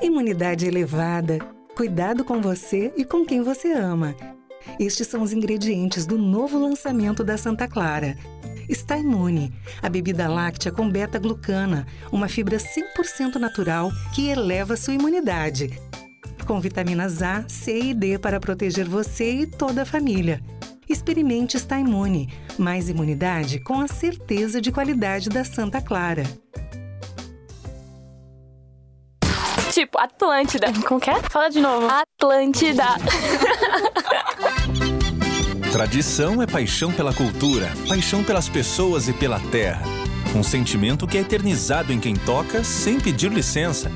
Imunidade 0.00 0.64
elevada, 0.64 1.40
cuidado 1.76 2.24
com 2.24 2.40
você 2.40 2.92
e 2.96 3.04
com 3.04 3.26
quem 3.26 3.42
você 3.42 3.72
ama. 3.72 4.14
Estes 4.78 5.08
são 5.08 5.22
os 5.22 5.32
ingredientes 5.32 6.06
do 6.06 6.16
novo 6.16 6.56
lançamento 6.56 7.24
da 7.24 7.36
Santa 7.36 7.66
Clara. 7.66 8.16
Está 8.68 8.96
Imune, 8.96 9.52
a 9.82 9.88
bebida 9.88 10.28
láctea 10.28 10.70
com 10.70 10.88
beta-glucana, 10.88 11.84
uma 12.12 12.28
fibra 12.28 12.58
100% 12.58 13.36
natural 13.40 13.90
que 14.14 14.28
eleva 14.28 14.76
sua 14.76 14.94
imunidade. 14.94 15.76
Com 16.46 16.60
vitaminas 16.60 17.20
A, 17.20 17.44
C 17.48 17.80
e 17.80 17.94
D 17.94 18.20
para 18.20 18.38
proteger 18.38 18.88
você 18.88 19.32
e 19.32 19.46
toda 19.48 19.82
a 19.82 19.86
família. 19.86 20.40
Experimente 20.88 21.56
Está 21.56 21.78
Imune, 21.78 22.32
mais 22.56 22.88
imunidade 22.88 23.58
com 23.58 23.80
a 23.80 23.88
certeza 23.88 24.60
de 24.60 24.70
qualidade 24.70 25.28
da 25.28 25.44
Santa 25.44 25.80
Clara. 25.80 26.22
Tipo, 29.78 29.96
Atlântida. 29.96 30.72
Como 30.88 30.98
que 30.98 31.08
é? 31.08 31.22
Fala 31.30 31.48
de 31.48 31.60
novo. 31.60 31.86
Atlântida. 31.86 32.82
Tradição 35.70 36.42
é 36.42 36.48
paixão 36.48 36.92
pela 36.92 37.14
cultura, 37.14 37.70
paixão 37.88 38.24
pelas 38.24 38.48
pessoas 38.48 39.06
e 39.06 39.12
pela 39.12 39.38
terra. 39.38 39.84
Um 40.34 40.42
sentimento 40.42 41.06
que 41.06 41.16
é 41.16 41.20
eternizado 41.20 41.92
em 41.92 42.00
quem 42.00 42.16
toca 42.16 42.64
sem 42.64 42.98
pedir 42.98 43.30
licença. 43.30 43.88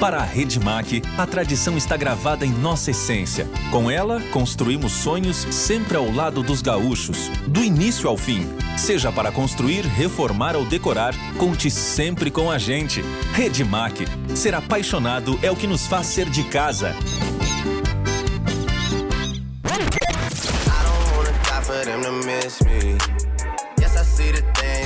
Para 0.00 0.16
a 0.16 0.24
Redmac, 0.24 1.02
a 1.18 1.26
tradição 1.26 1.76
está 1.76 1.94
gravada 1.94 2.46
em 2.46 2.50
nossa 2.50 2.90
essência. 2.90 3.46
Com 3.70 3.90
ela, 3.90 4.18
construímos 4.32 4.92
sonhos 4.92 5.36
sempre 5.50 5.94
ao 5.94 6.10
lado 6.10 6.42
dos 6.42 6.62
gaúchos, 6.62 7.28
do 7.46 7.62
início 7.62 8.08
ao 8.08 8.16
fim. 8.16 8.48
Seja 8.78 9.12
para 9.12 9.30
construir, 9.30 9.82
reformar 9.84 10.56
ou 10.56 10.64
decorar, 10.64 11.14
conte 11.36 11.70
sempre 11.70 12.30
com 12.30 12.50
a 12.50 12.56
gente. 12.56 13.04
Redmac, 13.34 14.06
ser 14.34 14.54
apaixonado 14.54 15.38
é 15.42 15.50
o 15.50 15.54
que 15.54 15.66
nos 15.66 15.86
faz 15.86 16.06
ser 16.06 16.30
de 16.30 16.44
casa. 16.44 16.96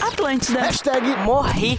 Atlântida. 0.02 0.60
Hashtag 0.60 1.16
morri. 1.24 1.78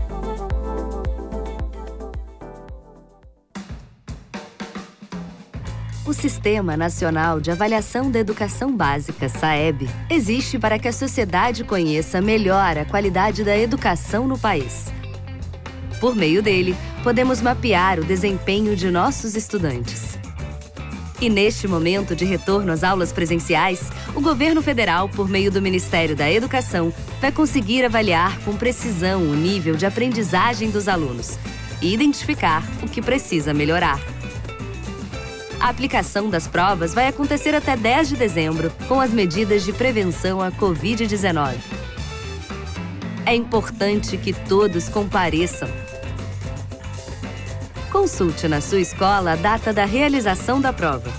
O 6.03 6.13
Sistema 6.13 6.75
Nacional 6.75 7.39
de 7.39 7.51
Avaliação 7.51 8.09
da 8.09 8.17
Educação 8.17 8.75
Básica, 8.75 9.29
SAEB, 9.29 9.87
existe 10.09 10.57
para 10.57 10.79
que 10.79 10.87
a 10.87 10.93
sociedade 10.93 11.63
conheça 11.63 12.19
melhor 12.19 12.75
a 12.75 12.85
qualidade 12.85 13.43
da 13.43 13.55
educação 13.55 14.27
no 14.27 14.35
país. 14.35 14.91
Por 15.99 16.15
meio 16.15 16.41
dele, 16.41 16.75
podemos 17.03 17.39
mapear 17.39 17.99
o 17.99 18.03
desempenho 18.03 18.75
de 18.75 18.89
nossos 18.89 19.35
estudantes. 19.35 20.17
E 21.21 21.29
neste 21.29 21.67
momento 21.67 22.15
de 22.15 22.25
retorno 22.25 22.71
às 22.71 22.83
aulas 22.83 23.11
presenciais, 23.11 23.83
o 24.15 24.21
governo 24.21 24.59
federal, 24.59 25.07
por 25.07 25.29
meio 25.29 25.51
do 25.51 25.61
Ministério 25.61 26.15
da 26.15 26.29
Educação, 26.31 26.91
vai 27.21 27.31
conseguir 27.31 27.85
avaliar 27.85 28.39
com 28.39 28.57
precisão 28.57 29.21
o 29.21 29.35
nível 29.35 29.75
de 29.75 29.85
aprendizagem 29.85 30.71
dos 30.71 30.87
alunos 30.87 31.37
e 31.79 31.93
identificar 31.93 32.63
o 32.81 32.89
que 32.89 33.03
precisa 33.03 33.53
melhorar. 33.53 33.99
A 35.61 35.69
aplicação 35.69 36.27
das 36.27 36.47
provas 36.47 36.91
vai 36.91 37.07
acontecer 37.07 37.53
até 37.53 37.77
10 37.77 38.09
de 38.09 38.15
dezembro, 38.17 38.73
com 38.87 38.99
as 38.99 39.11
medidas 39.11 39.63
de 39.63 39.71
prevenção 39.71 40.41
à 40.41 40.51
Covid-19. 40.51 41.53
É 43.27 43.35
importante 43.35 44.17
que 44.17 44.33
todos 44.33 44.89
compareçam. 44.89 45.69
Consulte 47.91 48.47
na 48.47 48.59
sua 48.59 48.79
escola 48.79 49.33
a 49.33 49.35
data 49.35 49.71
da 49.71 49.85
realização 49.85 50.59
da 50.59 50.73
prova. 50.73 51.11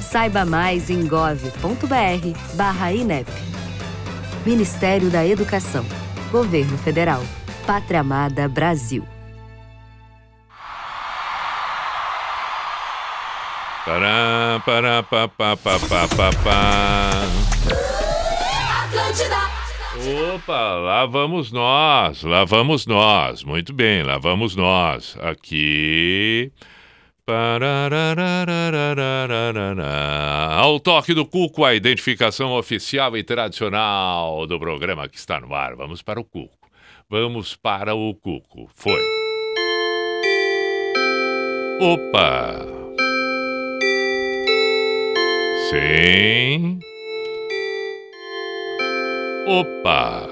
Saiba 0.00 0.44
mais 0.44 0.88
em 0.90 1.08
gov.br/inep. 1.08 1.50
Ministério 4.46 5.10
da 5.10 5.26
Educação, 5.26 5.84
Governo 6.30 6.78
Federal, 6.78 7.20
Pátria 7.66 7.98
Amada 7.98 8.48
Brasil. 8.48 9.04
Pará, 13.84 14.62
pará, 14.64 15.02
pá, 15.02 15.26
pá, 15.26 15.56
pá, 15.56 15.78
pá, 15.78 16.08
pá, 16.08 16.30
pá. 16.44 17.10
Opa, 20.34 20.74
lá 20.76 21.06
vamos 21.06 21.50
nós, 21.50 22.22
lá 22.22 22.44
vamos 22.44 22.86
nós. 22.86 23.42
Muito 23.42 23.72
bem, 23.72 24.02
lá 24.02 24.18
vamos 24.18 24.54
nós. 24.54 25.16
Aqui. 25.20 26.52
Ao 30.56 30.80
toque 30.80 31.14
do 31.14 31.24
Cuco, 31.24 31.64
a 31.64 31.74
identificação 31.74 32.52
oficial 32.52 33.16
e 33.16 33.22
tradicional 33.22 34.46
do 34.46 34.58
programa 34.58 35.08
que 35.08 35.16
está 35.16 35.40
no 35.40 35.54
ar. 35.54 35.74
Vamos 35.76 36.02
para 36.02 36.20
o 36.20 36.24
Cuco. 36.24 36.58
Vamos 37.08 37.56
para 37.56 37.94
o 37.94 38.14
Cuco. 38.14 38.68
Foi. 38.74 39.00
Opa! 41.80 42.79
Sim. 45.70 46.82
Opa! 49.46 50.26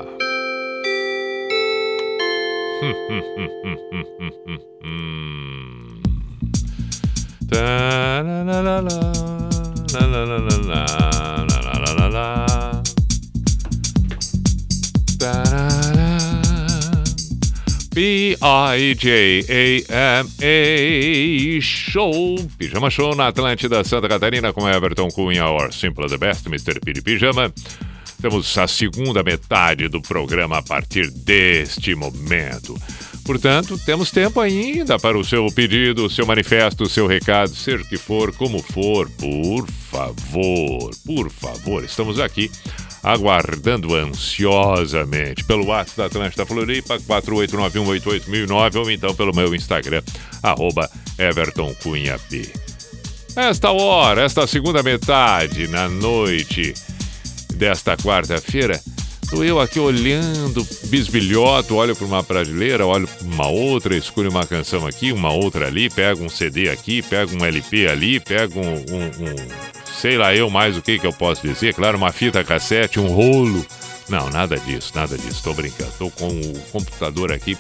Hum, 2.83 2.95
hum, 3.07 3.23
hum, 3.37 3.51
hum, 3.63 3.79
hum, 3.93 4.05
hum, 4.19 4.33
hum, 4.47 4.59
hum. 4.83 6.03
Tararara, 7.47 8.99
P-I-J-A-M-A 17.99 18.41
Show 21.61 22.37
Pijama 22.57 22.89
Show 22.91 23.17
na 23.17 23.27
Atlântida 23.27 23.83
Santa 23.83 24.09
Catarina 24.09 24.53
com 24.53 24.69
Everton 24.69 25.09
Cunha 25.09 25.49
or 25.49 25.73
Simple 25.73 26.07
the 26.07 26.17
Best, 26.17 26.47
Mr. 26.47 26.79
P 26.79 26.93
de 26.93 27.03
Pijama 27.03 27.53
temos 28.23 28.57
a 28.57 28.69
segunda 28.69 29.25
metade 29.25 29.89
do 29.89 30.01
programa 30.01 30.59
a 30.59 30.63
partir 30.63 31.11
deste 31.11 31.97
momento. 31.97 32.77
Portanto, 33.25 33.79
temos 33.85 34.11
tempo 34.11 34.41
ainda 34.41 34.99
para 34.99 35.19
o 35.19 35.25
seu 35.25 35.47
pedido, 35.53 36.07
o 36.07 36.11
seu 36.11 36.25
manifesto, 36.25 36.85
o 36.85 36.89
seu 36.89 37.07
recado, 37.07 37.55
seja 37.55 37.83
o 37.83 37.87
que 37.87 37.97
for, 37.97 38.33
como 38.35 38.63
for, 38.63 39.09
por 39.11 39.69
favor, 39.91 40.91
por 41.05 41.31
favor, 41.31 41.85
estamos 41.85 42.19
aqui 42.21 42.51
aguardando 43.03 43.95
ansiosamente 43.95 45.45
pelo 45.45 45.67
WhatsApp 45.67 45.99
da 45.99 46.07
Atlântida 46.07 46.47
Floripa, 46.47 46.99
489188009 46.99 48.77
ou 48.77 48.91
então 48.91 49.15
pelo 49.15 49.35
meu 49.35 49.55
Instagram, 49.55 50.03
arroba. 50.43 50.91
Esta 53.37 53.71
hora, 53.71 54.23
esta 54.23 54.47
segunda 54.47 54.83
metade, 54.83 55.69
na 55.69 55.89
noite 55.89 56.75
desta 57.55 57.97
quarta-feira, 57.97 58.81
estou 59.29 59.45
eu 59.45 59.61
aqui 59.61 59.79
olhando, 59.79 60.67
bisbilhoto, 60.85 61.77
olho 61.77 61.95
para 61.95 62.07
uma 62.07 62.25
prateleira, 62.25 62.87
olho 62.87 63.07
para 63.07 63.27
uma 63.27 63.47
outra, 63.47 63.95
escolho 63.95 64.31
uma 64.31 64.47
canção 64.47 64.87
aqui, 64.87 65.13
uma 65.13 65.31
outra 65.31 65.67
ali, 65.67 65.91
pego 65.91 66.25
um 66.25 66.31
CD 66.31 66.71
aqui, 66.71 67.03
pego 67.03 67.37
um 67.37 67.45
LP 67.45 67.87
ali, 67.89 68.19
pego 68.19 68.59
um, 68.59 68.73
um, 68.73 69.05
um 69.05 69.37
sei 70.01 70.17
lá 70.17 70.35
eu 70.35 70.49
mais 70.49 70.79
o 70.79 70.83
que 70.83 70.99
que 70.99 71.07
eu 71.07 71.13
posso 71.13 71.47
dizer, 71.47 71.75
claro, 71.75 71.99
uma 71.99 72.11
fita 72.11 72.43
cassete, 72.43 72.99
um 72.99 73.09
rolo. 73.09 73.65
Não, 74.09 74.31
nada 74.31 74.57
disso, 74.61 74.93
nada 74.95 75.19
disso, 75.19 75.37
estou 75.37 75.53
brincando. 75.53 75.91
Estou 75.91 76.11
com 76.11 76.29
o 76.29 76.59
computador 76.73 77.31
aqui 77.31 77.59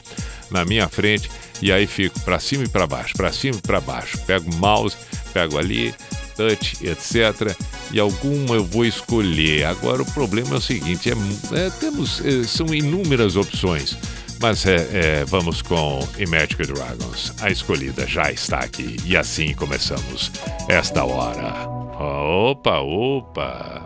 na 0.50 0.64
minha 0.64 0.88
frente 0.88 1.30
e 1.60 1.70
aí 1.70 1.86
fico 1.86 2.18
para 2.20 2.40
cima 2.40 2.64
e 2.64 2.68
para 2.68 2.86
baixo, 2.86 3.12
para 3.14 3.30
cima 3.30 3.58
e 3.58 3.60
para 3.60 3.78
baixo. 3.78 4.16
Pego 4.26 4.50
o 4.50 4.54
mouse, 4.54 4.96
pego 5.34 5.58
ali, 5.58 5.94
touch, 6.38 6.86
etc. 6.86 7.52
E 7.90 7.98
alguma 7.98 8.54
eu 8.54 8.64
vou 8.64 8.84
escolher. 8.84 9.64
Agora 9.64 10.02
o 10.02 10.12
problema 10.12 10.54
é 10.54 10.58
o 10.58 10.60
seguinte: 10.60 11.10
é, 11.10 11.66
é, 11.66 11.70
temos, 11.70 12.24
é, 12.24 12.44
são 12.44 12.72
inúmeras 12.72 13.34
opções. 13.34 13.98
Mas 14.40 14.64
é, 14.64 14.76
é, 14.92 15.24
vamos 15.24 15.60
com 15.62 15.98
Imagine 16.16 16.72
Dragons. 16.72 17.32
A 17.40 17.50
escolhida 17.50 18.06
já 18.06 18.30
está 18.30 18.60
aqui. 18.60 18.96
E 19.04 19.16
assim 19.16 19.52
começamos 19.52 20.30
esta 20.68 21.04
hora. 21.04 21.68
Opa, 21.98 22.78
opa. 22.78 23.84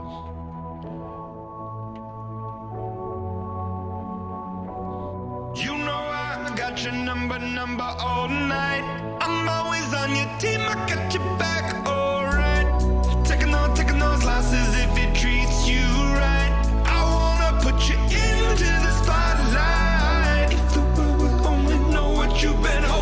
Your 6.85 6.93
number, 6.93 7.39
number 7.39 7.85
all 7.85 8.29
night. 8.29 8.83
I'm 9.21 9.49
always 9.49 9.95
on 9.95 10.17
your 10.17 10.27
team, 10.41 10.61
I 10.63 10.75
got 10.89 11.15
your 11.15 11.23
back. 11.39 11.53
You've 22.43 22.61
been 22.61 22.83
holding 22.83 23.02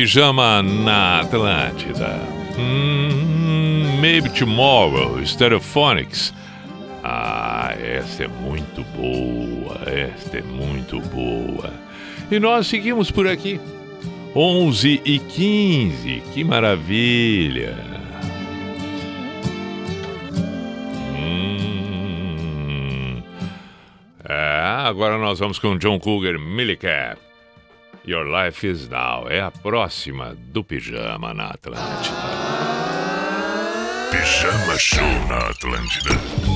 Pijama 0.00 0.62
na 0.62 1.20
Atlântida. 1.20 2.20
Hmm, 2.56 4.00
maybe 4.00 4.30
Tomorrow, 4.30 5.22
Stereophonics. 5.26 6.32
Ah, 7.04 7.74
esta 7.78 8.24
é 8.24 8.26
muito 8.26 8.82
boa, 8.96 9.78
esta 9.86 10.38
é 10.38 10.42
muito 10.42 11.00
boa. 11.00 11.70
E 12.30 12.40
nós 12.40 12.66
seguimos 12.66 13.10
por 13.10 13.28
aqui. 13.28 13.60
11 14.34 15.02
e 15.04 15.18
15, 15.18 16.22
que 16.32 16.44
maravilha! 16.44 17.76
Ah, 24.24 24.88
agora 24.88 25.18
nós 25.18 25.38
vamos 25.38 25.58
com 25.58 25.76
John 25.76 26.00
Cougar 26.00 26.38
Millicap. 26.38 27.29
Your 28.10 28.26
Life 28.26 28.66
Is 28.66 28.88
Now 28.88 29.28
é 29.28 29.40
a 29.40 29.52
próxima 29.52 30.34
do 30.34 30.64
Pijama 30.64 31.32
na 31.32 31.50
Atlântida. 31.50 32.16
Pijama 34.10 34.76
Show 34.76 35.28
na 35.28 35.36
Atlântida. 35.36 36.49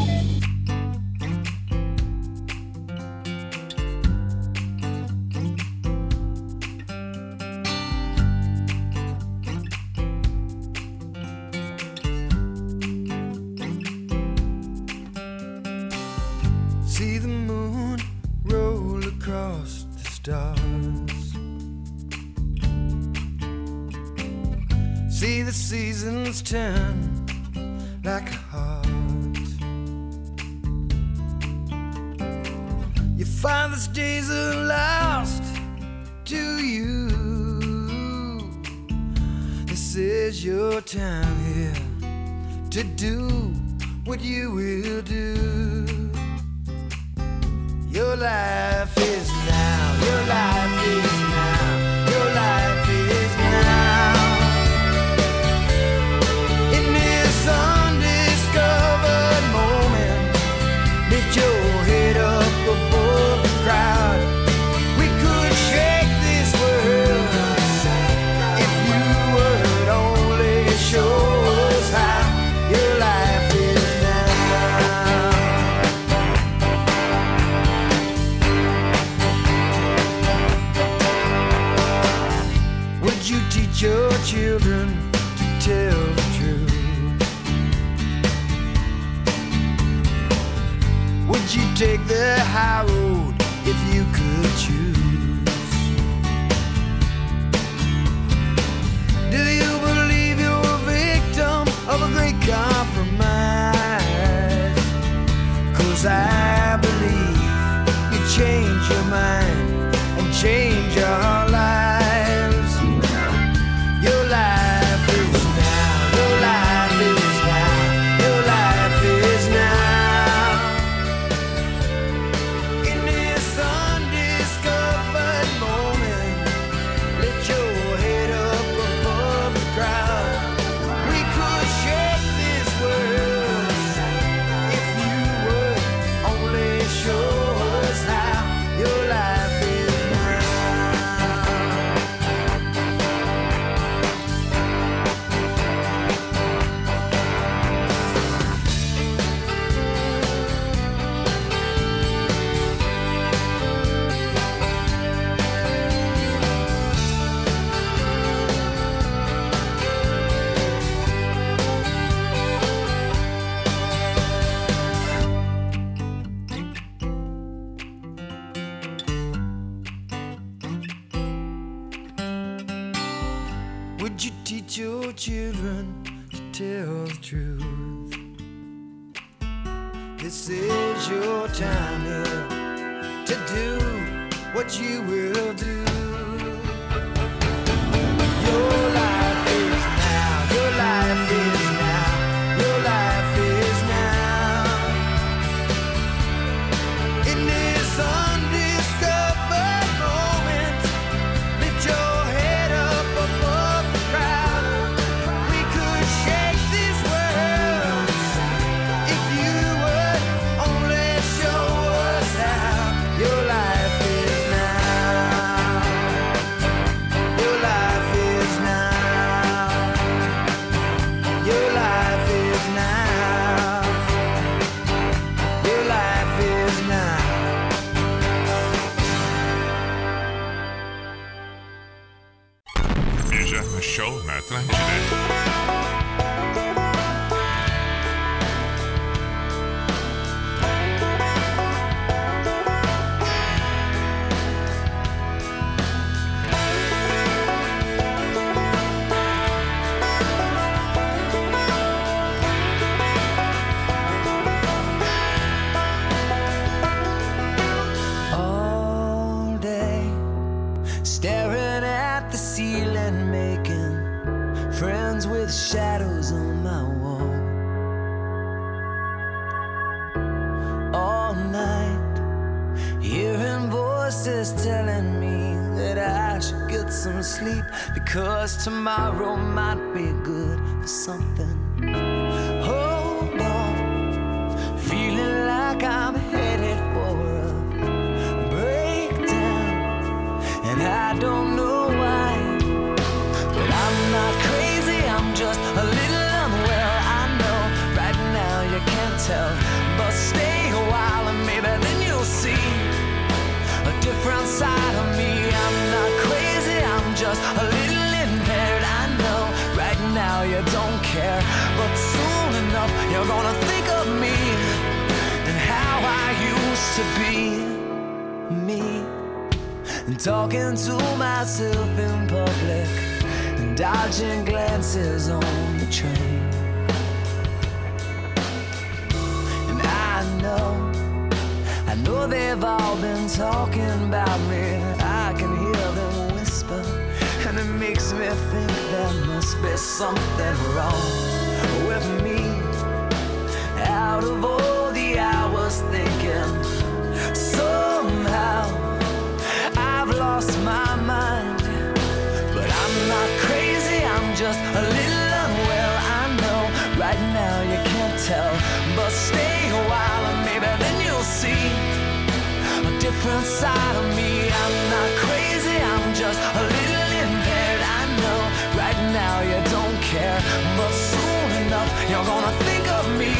You're 372.10 372.24
gonna 372.24 372.52
think 372.64 372.86
of 372.86 373.18
me 373.18 373.34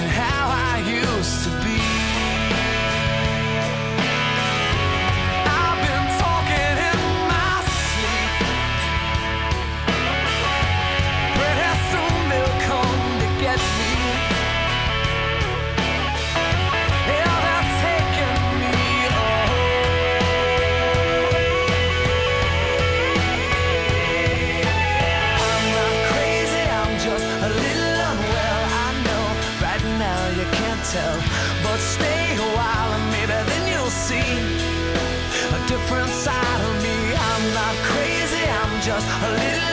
and 0.00 0.10
how 0.10 0.48
I 0.50 0.78
used 0.88 1.44
to 1.44 1.61
just 38.92 39.08
a 39.08 39.30
little 39.32 39.71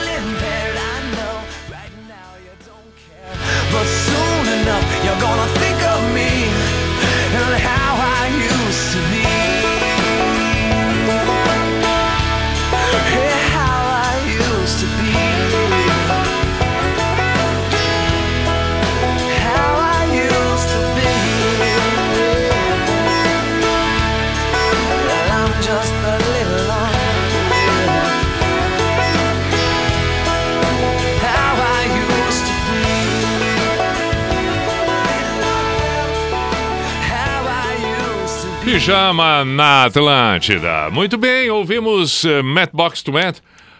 Pijama 38.74 39.44
na 39.44 39.86
Atlântida. 39.86 40.88
Muito 40.92 41.18
bem, 41.18 41.50
ouvimos 41.50 42.22
uh, 42.22 42.40
Matbox 42.44 43.02
to 43.02 43.12
Matt. 43.12 43.38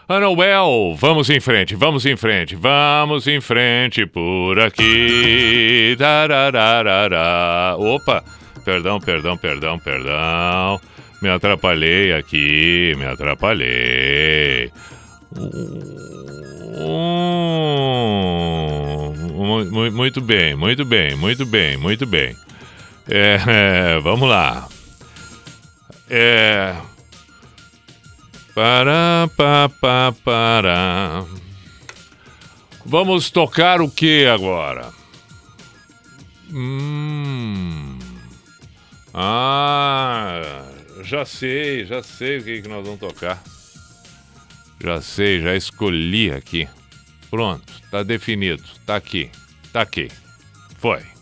Anuel, 0.09 0.97
vamos 0.99 1.31
em 1.31 1.39
frente, 1.39 1.77
vamos 1.77 2.05
em 2.05 2.17
frente, 2.17 2.57
vamos 2.57 3.29
em 3.29 3.41
frente 3.41 4.05
por 4.05 4.59
aqui. 4.59 5.95
Tarararara. 5.97 7.77
Opa, 7.79 8.25
perdão, 8.65 8.99
perdão, 8.99 9.37
perdão, 9.37 9.79
perdão. 9.79 10.81
Me 11.23 11.29
atrapalhei 11.29 12.13
aqui, 12.13 12.93
me 12.99 13.05
atrapalhei. 13.07 14.73
Hum, 18.51 19.15
mu- 19.37 19.65
mu- 19.71 19.93
muito 19.93 20.21
bem, 20.21 20.57
muito 20.57 20.85
bem, 20.85 21.15
muito 21.15 21.47
bem, 21.47 21.77
muito 21.77 22.05
bem. 22.05 22.35
É, 23.09 23.39
vamos 24.03 24.29
lá. 24.29 24.67
É. 26.13 26.77
Para, 28.53 29.31
pa, 29.37 29.69
pa, 29.81 30.13
para. 30.25 31.25
Vamos 32.85 33.31
tocar 33.31 33.81
o 33.81 33.89
que 33.89 34.27
agora? 34.27 34.93
Hum. 36.53 37.97
Ah, 39.15 40.65
já 41.05 41.25
sei, 41.25 41.85
já 41.85 42.03
sei 42.03 42.39
o 42.39 42.45
que, 42.45 42.63
que 42.63 42.69
nós 42.69 42.85
vamos 42.85 42.99
tocar. 42.99 43.41
Já 44.83 45.01
sei, 45.01 45.41
já 45.41 45.55
escolhi 45.55 46.33
aqui. 46.33 46.69
Pronto, 47.31 47.73
tá 47.89 48.03
definido. 48.03 48.65
Tá 48.85 48.97
aqui. 48.97 49.31
Tá 49.73 49.83
aqui. 49.83 50.09
Foi. 50.79 51.20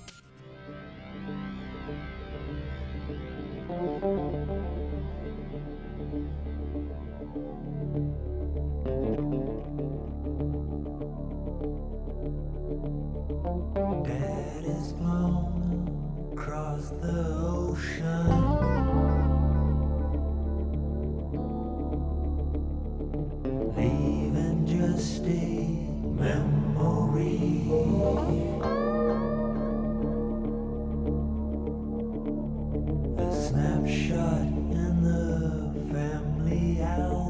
Snapshot 33.49 34.43
in 34.75 35.03
the 35.03 35.93
family 35.93 36.81
album. 36.83 37.28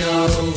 know. 0.00 0.49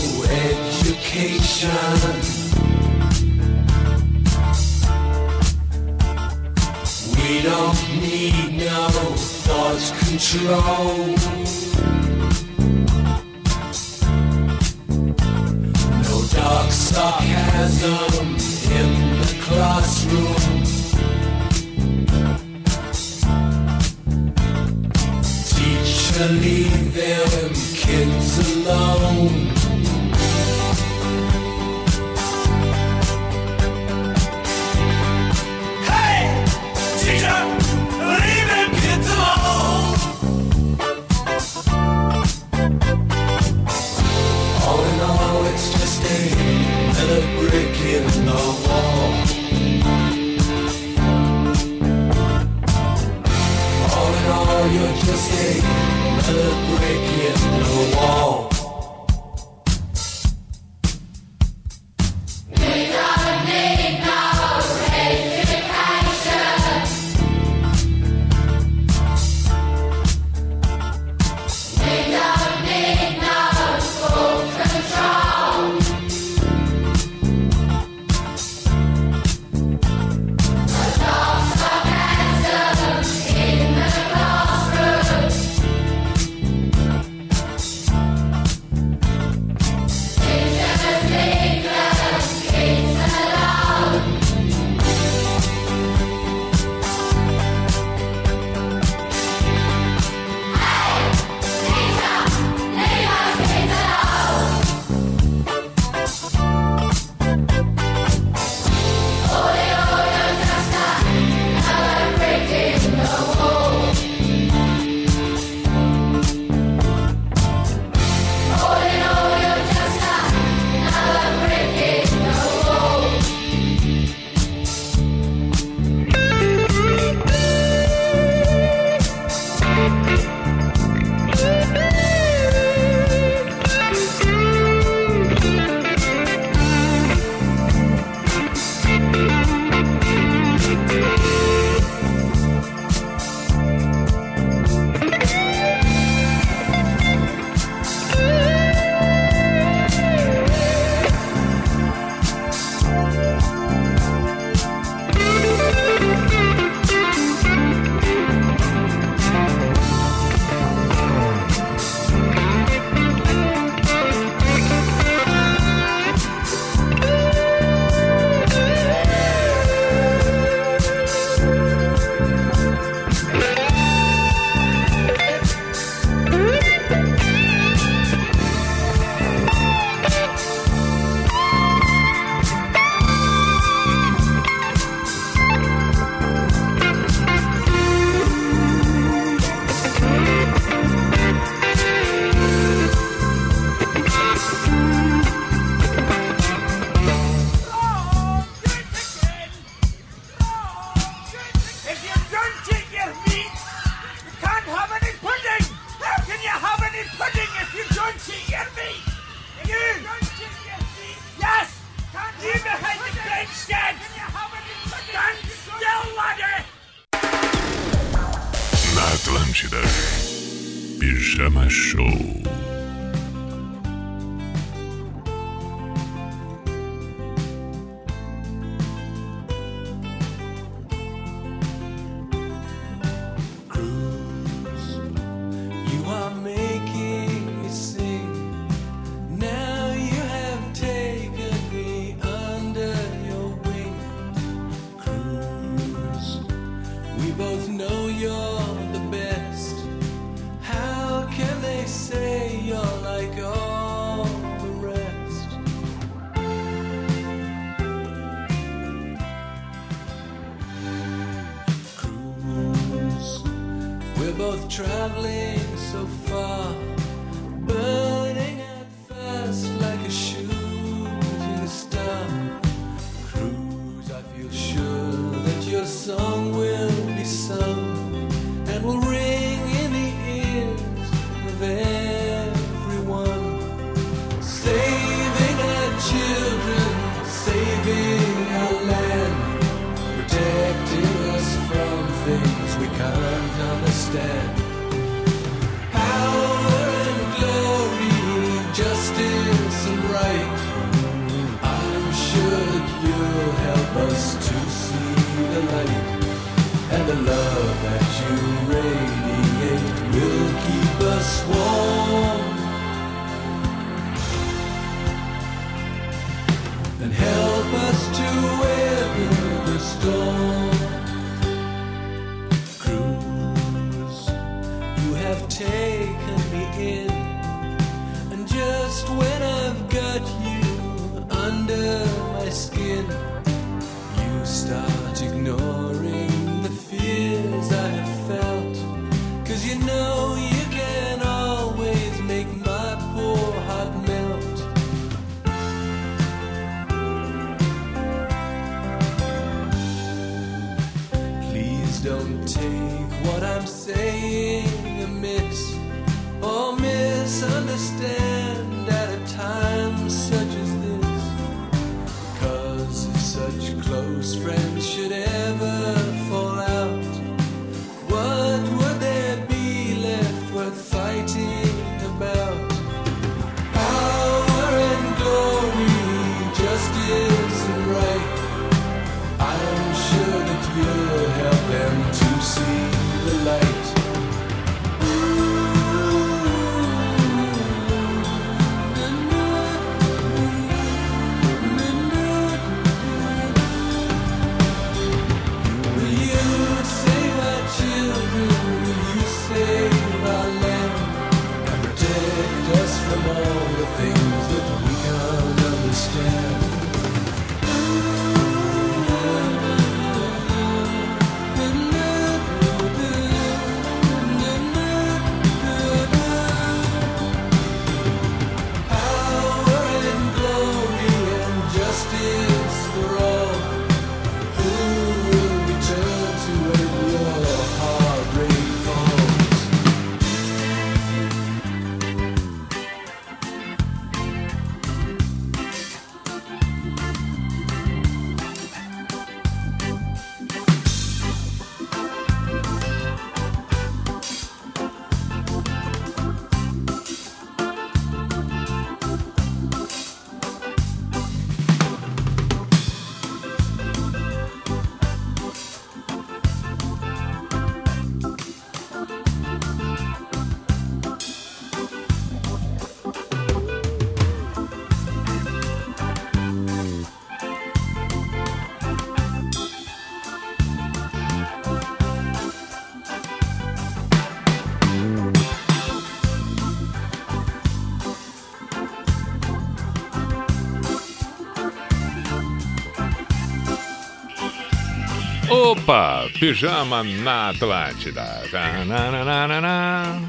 Opa, 485.83 486.29
pijama 486.39 487.03
na 487.03 487.49
Atlântida. 487.49 488.23
Tá, 488.49 488.71
Tananana. 488.87 490.21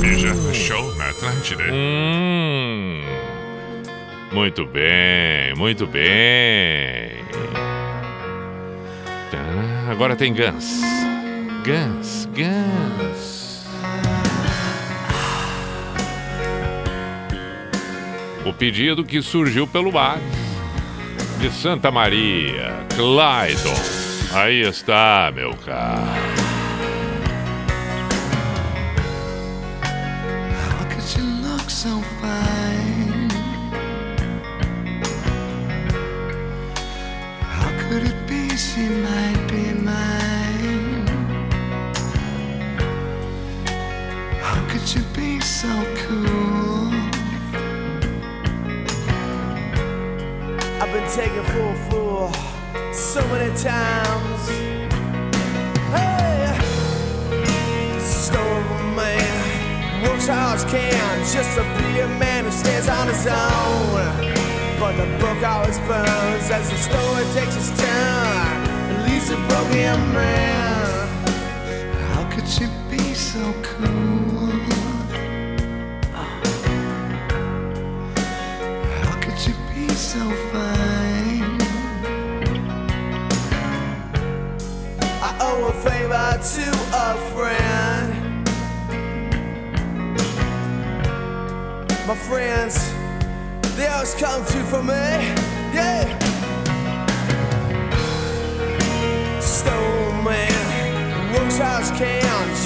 Pijama 0.00 0.50
uh. 0.50 0.54
Show 0.54 0.94
na 0.94 1.08
Atlântida. 1.08 1.64
Hum. 1.72 3.02
Muito 4.30 4.64
bem, 4.66 5.52
muito 5.56 5.84
bem. 5.84 7.24
Tá, 9.32 9.90
agora 9.90 10.14
tem 10.14 10.32
gans, 10.32 10.80
gans, 11.64 12.28
gans. 12.36 13.66
O 18.46 18.52
pedido 18.52 19.02
que 19.02 19.20
surgiu 19.20 19.66
pelo 19.66 19.98
ar 19.98 20.20
de 21.40 21.50
Santa 21.50 21.90
Maria, 21.90 22.86
Clydon. 22.94 23.74
Aí 24.34 24.60
está, 24.60 25.32
meu 25.34 25.54
caro. 25.64 26.39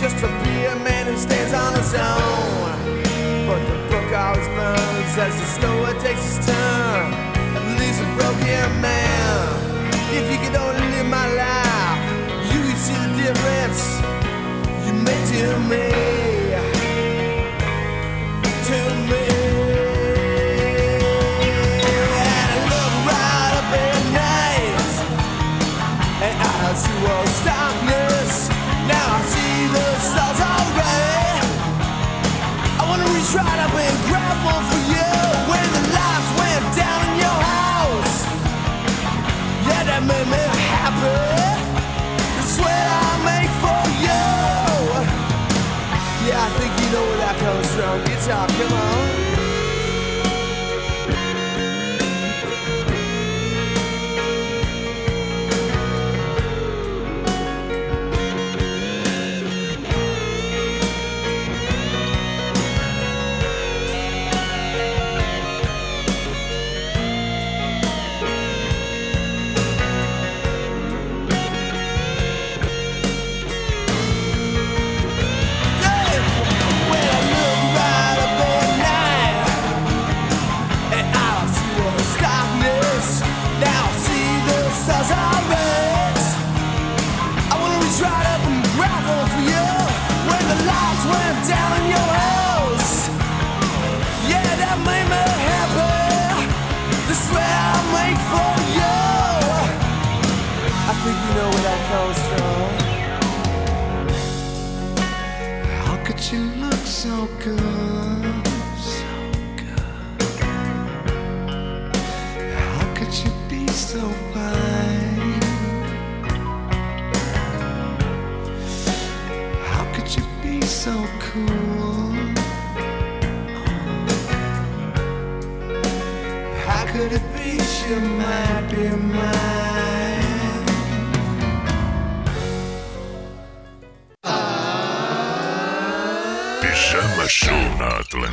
just 0.04 0.18
to 0.18 0.26
be 0.44 0.66
a 0.66 0.76
man 0.84 1.06
who 1.06 1.16
stands 1.16 1.54
on 1.54 1.72
his 1.78 1.94
own. 1.94 3.46
But 3.46 3.60
the 3.70 3.76
book 3.88 4.12
always 4.12 4.46
burns 4.48 5.16
as 5.16 5.34
the 5.40 5.46
stone. 5.46 5.73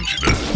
öğrenciler. 0.01 0.50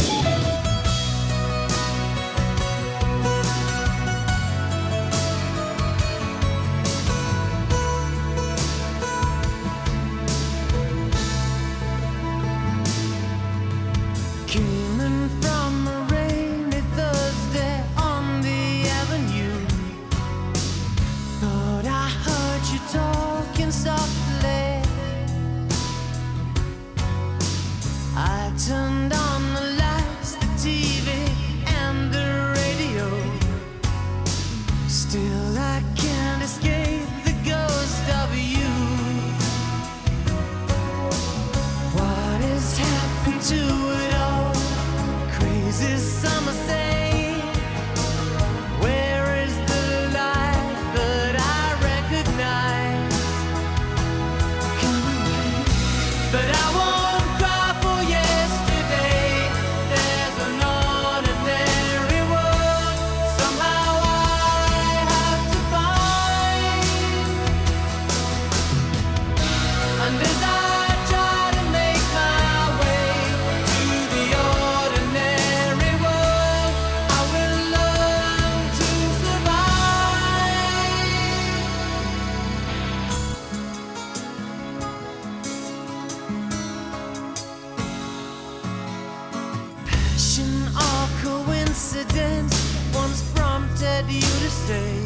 Passion 90.16 90.70
or 90.78 91.10
coincidence 91.22 92.56
once 92.96 93.22
prompted 93.34 94.06
you 94.08 94.22
to 94.22 94.50
stay. 94.50 95.06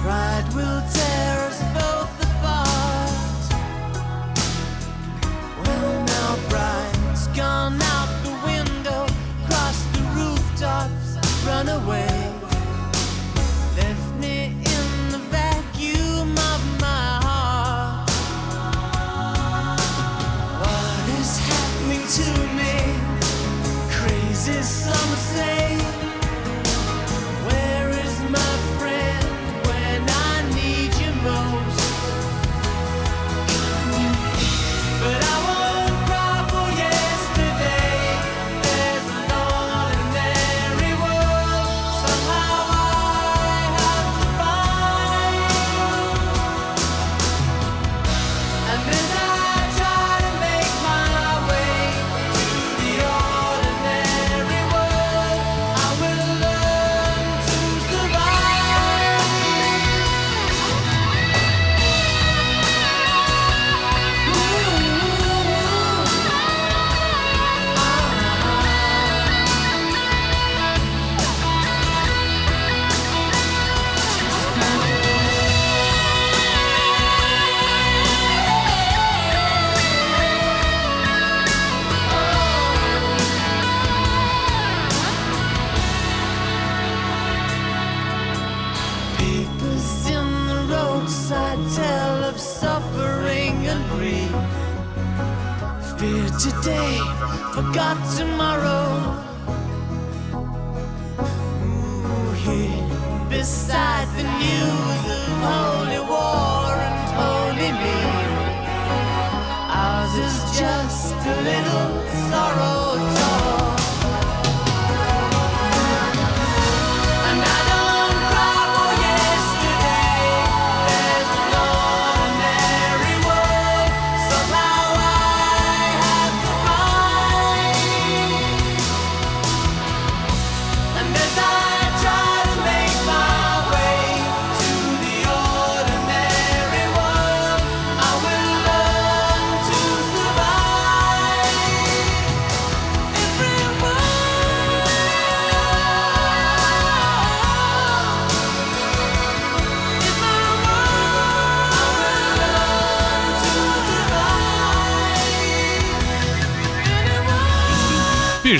Pride 0.00 0.48
will 0.54 0.80
tear 0.90 1.40
us. 1.40 1.53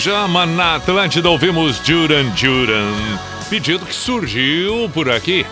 Pijama 0.05 0.44
na 0.44 0.74
Atlântida, 0.74 1.31
ouvimos 1.31 1.78
Duran 1.78 2.28
Duran. 2.39 2.93
Pedido 3.48 3.86
que 3.86 3.94
surgiu 3.94 4.86
por 4.93 5.09
aqui. 5.09 5.47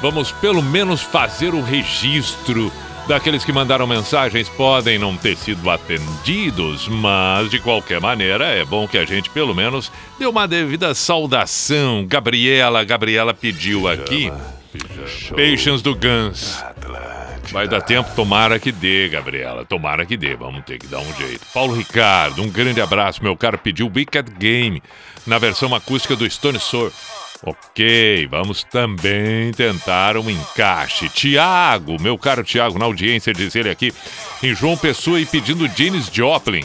Vamos 0.00 0.30
pelo 0.30 0.62
menos 0.62 1.02
fazer 1.02 1.52
o 1.52 1.60
registro 1.60 2.70
daqueles 3.08 3.44
que 3.44 3.52
mandaram 3.52 3.84
mensagens. 3.84 4.48
Podem 4.48 4.96
não 4.96 5.16
ter 5.16 5.36
sido 5.36 5.68
atendidos, 5.68 6.86
mas 6.86 7.50
de 7.50 7.58
qualquer 7.58 8.00
maneira 8.00 8.44
é 8.44 8.64
bom 8.64 8.86
que 8.86 8.96
a 8.96 9.04
gente 9.04 9.28
pelo 9.30 9.52
menos 9.52 9.90
dê 10.20 10.26
uma 10.26 10.46
devida 10.46 10.94
saudação. 10.94 12.06
Gabriela, 12.06 12.84
Gabriela 12.84 13.34
pediu 13.34 13.88
aqui. 13.88 14.30
Patience 15.30 15.82
do 15.82 15.96
Guns. 15.96 16.62
Vai 17.50 17.68
dar 17.68 17.82
tempo, 17.82 18.10
tomara 18.14 18.58
que 18.58 18.72
dê, 18.72 19.08
Gabriela. 19.08 19.64
Tomara 19.64 20.04
que 20.04 20.16
dê, 20.16 20.34
vamos 20.34 20.64
ter 20.64 20.78
que 20.78 20.86
dar 20.86 21.00
um 21.00 21.14
jeito. 21.14 21.46
Paulo 21.52 21.74
Ricardo, 21.74 22.42
um 22.42 22.50
grande 22.50 22.80
abraço. 22.80 23.22
Meu 23.22 23.36
caro 23.36 23.58
pediu 23.58 23.90
Wicked 23.94 24.32
Game 24.38 24.82
na 25.26 25.38
versão 25.38 25.74
acústica 25.74 26.16
do 26.16 26.28
Stone 26.28 26.58
Sour. 26.58 26.90
Ok, 27.46 28.26
vamos 28.30 28.64
também 28.64 29.52
tentar 29.52 30.16
um 30.16 30.30
encaixe. 30.30 31.10
Tiago, 31.10 32.00
meu 32.00 32.16
caro 32.16 32.42
Tiago, 32.42 32.78
na 32.78 32.86
audiência, 32.86 33.34
diz 33.34 33.54
ele 33.54 33.68
aqui, 33.68 33.92
em 34.42 34.54
João 34.54 34.76
Pessoa 34.76 35.20
e 35.20 35.26
pedindo 35.26 35.68
Janis 35.68 36.08
Joplin. 36.10 36.64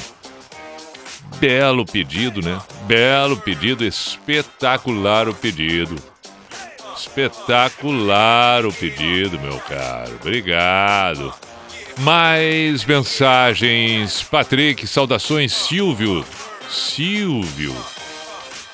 Belo 1.38 1.86
pedido, 1.86 2.42
né? 2.42 2.60
Belo 2.88 3.38
pedido, 3.38 3.84
espetacular 3.84 5.28
o 5.28 5.34
pedido. 5.34 5.96
Espetacular 7.00 8.66
o 8.66 8.74
pedido, 8.74 9.40
meu 9.40 9.58
caro. 9.60 10.16
Obrigado. 10.20 11.34
Mais 12.00 12.84
mensagens. 12.84 14.22
Patrick, 14.24 14.86
saudações. 14.86 15.54
Silvio. 15.54 16.26
Silvio. 16.70 17.74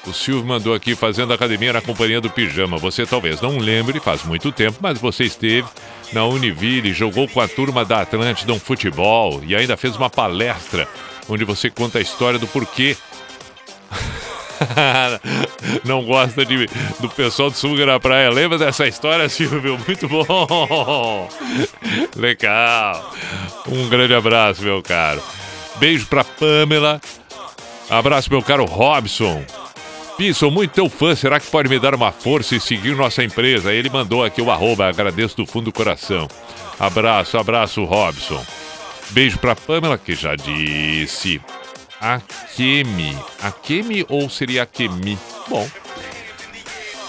O 0.07 0.14
Silvio 0.14 0.43
mandou 0.43 0.73
aqui 0.73 0.95
fazendo 0.95 1.34
academia 1.34 1.73
na 1.73 1.81
companhia 1.81 2.19
do 2.19 2.30
Pijama. 2.30 2.77
Você 2.77 3.06
talvez 3.06 3.41
não 3.41 3.60
lembre, 3.60 3.99
faz 3.99 4.23
muito 4.23 4.52
tempo, 4.52 4.80
mas 4.81 4.99
você 4.99 5.26
esteve 5.26 5.68
na 6.11 6.26
Univille, 6.26 6.93
jogou 6.93 7.27
com 7.27 7.39
a 7.39 7.47
turma 7.47 7.85
da 7.85 8.02
Atlântida 8.02 8.53
um 8.53 8.60
futebol 8.60 9.41
e 9.45 9.56
ainda 9.56 9.77
fez 9.77 9.95
uma 9.95 10.10
palestra 10.10 10.88
onde 11.30 11.43
você 11.43 11.69
conta 11.69 11.99
a 11.99 12.02
história 12.02 12.39
do 12.39 12.47
porquê 12.47 12.97
não 15.84 16.03
gosta 16.03 16.45
de, 16.45 16.68
do 16.99 17.10
pessoal 17.10 17.49
do 17.49 17.57
Sul 17.57 17.76
na 17.85 17.99
praia. 17.99 18.30
Lembra 18.30 18.57
dessa 18.57 18.88
história, 18.88 19.27
Silvio? 19.30 19.80
Muito 19.85 20.07
bom! 20.07 21.30
Legal! 22.15 23.14
Um 23.68 23.89
grande 23.89 24.14
abraço, 24.14 24.61
meu 24.64 24.81
caro. 24.81 25.22
Beijo 25.77 26.06
pra 26.07 26.23
Pamela. 26.23 27.02
Abraço, 27.89 28.30
meu 28.30 28.41
caro 28.41 28.65
Robson. 28.65 29.43
Pi, 30.18 30.34
sou 30.34 30.49
muito 30.49 30.72
teu 30.72 30.89
fã. 30.89 31.14
Será 31.14 31.39
que 31.39 31.47
pode 31.47 31.68
me 31.68 31.77
dar 31.77 31.93
uma 31.93 32.11
força 32.11 32.56
e 32.56 32.60
seguir 32.60 32.95
nossa 32.95 33.23
empresa? 33.23 33.73
Ele 33.73 33.89
mandou 33.89 34.23
aqui 34.23 34.41
o 34.41 34.49
arroba. 34.49 34.88
Agradeço 34.88 35.35
do 35.35 35.45
fundo 35.45 35.65
do 35.65 35.73
coração. 35.73 36.27
Abraço, 36.80 37.38
abraço, 37.38 37.84
Robson. 37.84 38.43
Beijo 39.10 39.38
pra 39.38 39.56
Pamela, 39.56 39.97
que 39.97 40.15
já 40.15 40.35
disse. 40.35 41.41
Akemi. 41.99 43.17
Akemi 43.41 44.05
ou 44.09 44.30
seria 44.30 44.63
Akemi? 44.63 45.17
Bom. 45.47 45.67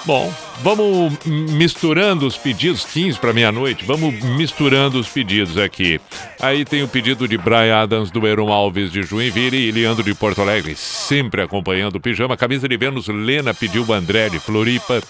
Bom, 0.06 0.32
vamos 0.62 1.18
misturando 1.26 2.28
os 2.28 2.36
pedidos, 2.36 2.84
15 2.84 3.18
para 3.18 3.32
meia-noite, 3.32 3.84
vamos 3.84 4.14
misturando 4.22 5.00
os 5.00 5.08
pedidos 5.08 5.58
aqui. 5.58 6.00
Aí 6.40 6.64
tem 6.64 6.84
o 6.84 6.88
pedido 6.88 7.26
de 7.26 7.36
Brian 7.36 7.76
Adams, 7.76 8.12
do 8.12 8.24
Heron 8.24 8.52
Alves 8.52 8.92
de 8.92 9.02
Joinville 9.02 9.56
e 9.56 9.72
Leandro 9.72 10.04
de 10.04 10.14
Porto 10.14 10.40
Alegre, 10.40 10.76
sempre 10.76 11.42
acompanhando 11.42 11.96
o 11.96 12.00
pijama. 12.00 12.36
Camisa 12.36 12.68
de 12.68 12.76
Vênus, 12.76 13.08
Lena 13.08 13.52
pediu 13.52 13.84
o 13.84 13.92
André 13.92 14.28
de 14.28 14.38
Floripa. 14.38 15.02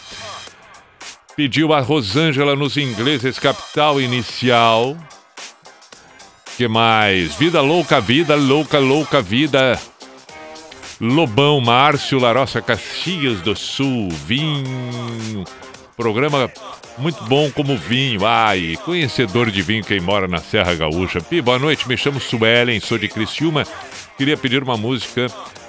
Pediu 1.37 1.75
a 1.75 1.81
Rosângela 1.81 2.57
nos 2.57 2.79
ingleses, 2.79 3.39
capital 3.39 4.01
inicial. 4.01 4.97
Que 6.57 6.67
mais? 6.67 7.35
Vida 7.35 7.61
louca, 7.61 8.01
vida 8.01 8.35
louca, 8.35 8.79
louca 8.79 9.21
vida. 9.21 9.79
Lobão, 10.99 11.61
Márcio, 11.61 12.19
Larossa, 12.19 12.63
Caxias 12.63 13.43
do 13.43 13.55
Sul, 13.55 14.09
vinho. 14.11 15.45
Programa 15.95 16.51
muito 16.97 17.23
bom 17.25 17.51
como 17.51 17.77
vinho. 17.77 18.25
Ai, 18.25 18.79
conhecedor 18.85 19.51
de 19.51 19.61
vinho 19.61 19.85
quem 19.85 20.01
mora 20.01 20.27
na 20.27 20.39
Serra 20.39 20.75
Gaúcha. 20.75 21.21
Pi, 21.21 21.43
boa 21.43 21.59
noite, 21.59 21.87
me 21.87 21.97
chamo 21.97 22.19
Suelen, 22.19 22.81
sou 22.81 22.97
de 22.97 23.09
Criciúma. 23.09 23.65
Queria 24.17 24.37
pedir 24.37 24.63
uma 24.63 24.79
música. 24.79 25.27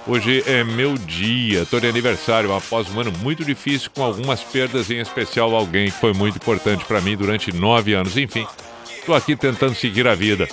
Hoje 0.07 0.41
é 0.47 0.63
meu 0.63 0.97
dia, 0.97 1.65
tô 1.65 1.81
de 1.81 1.87
aniversário, 1.87 2.53
após 2.53 2.89
um 2.89 3.01
ano 3.01 3.11
muito 3.21 3.43
difícil, 3.43 3.91
com 3.93 4.01
algumas 4.01 4.41
perdas, 4.41 4.89
em 4.89 5.01
especial 5.01 5.53
alguém 5.53 5.91
que 5.91 5.99
foi 5.99 6.13
muito 6.13 6.37
importante 6.37 6.85
para 6.85 7.01
mim 7.01 7.17
durante 7.17 7.51
nove 7.51 7.93
anos. 7.93 8.15
Enfim, 8.15 8.47
tô 9.05 9.13
aqui 9.13 9.35
tentando 9.35 9.75
seguir 9.75 10.07
a 10.07 10.15
vida, 10.15 10.47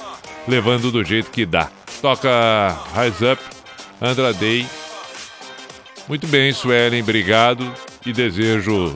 levando 0.47 0.91
do 0.91 1.05
jeito 1.05 1.31
que 1.31 1.47
dá. 1.47 1.71
Toca 2.01 2.77
Rise 2.95 3.33
Up, 3.33 3.43
Andra 4.01 4.33
Day. 4.33 4.67
Muito 6.09 6.27
bem, 6.27 6.53
Suelen, 6.53 7.03
obrigado 7.03 7.73
e 8.05 8.13
desejo 8.13 8.95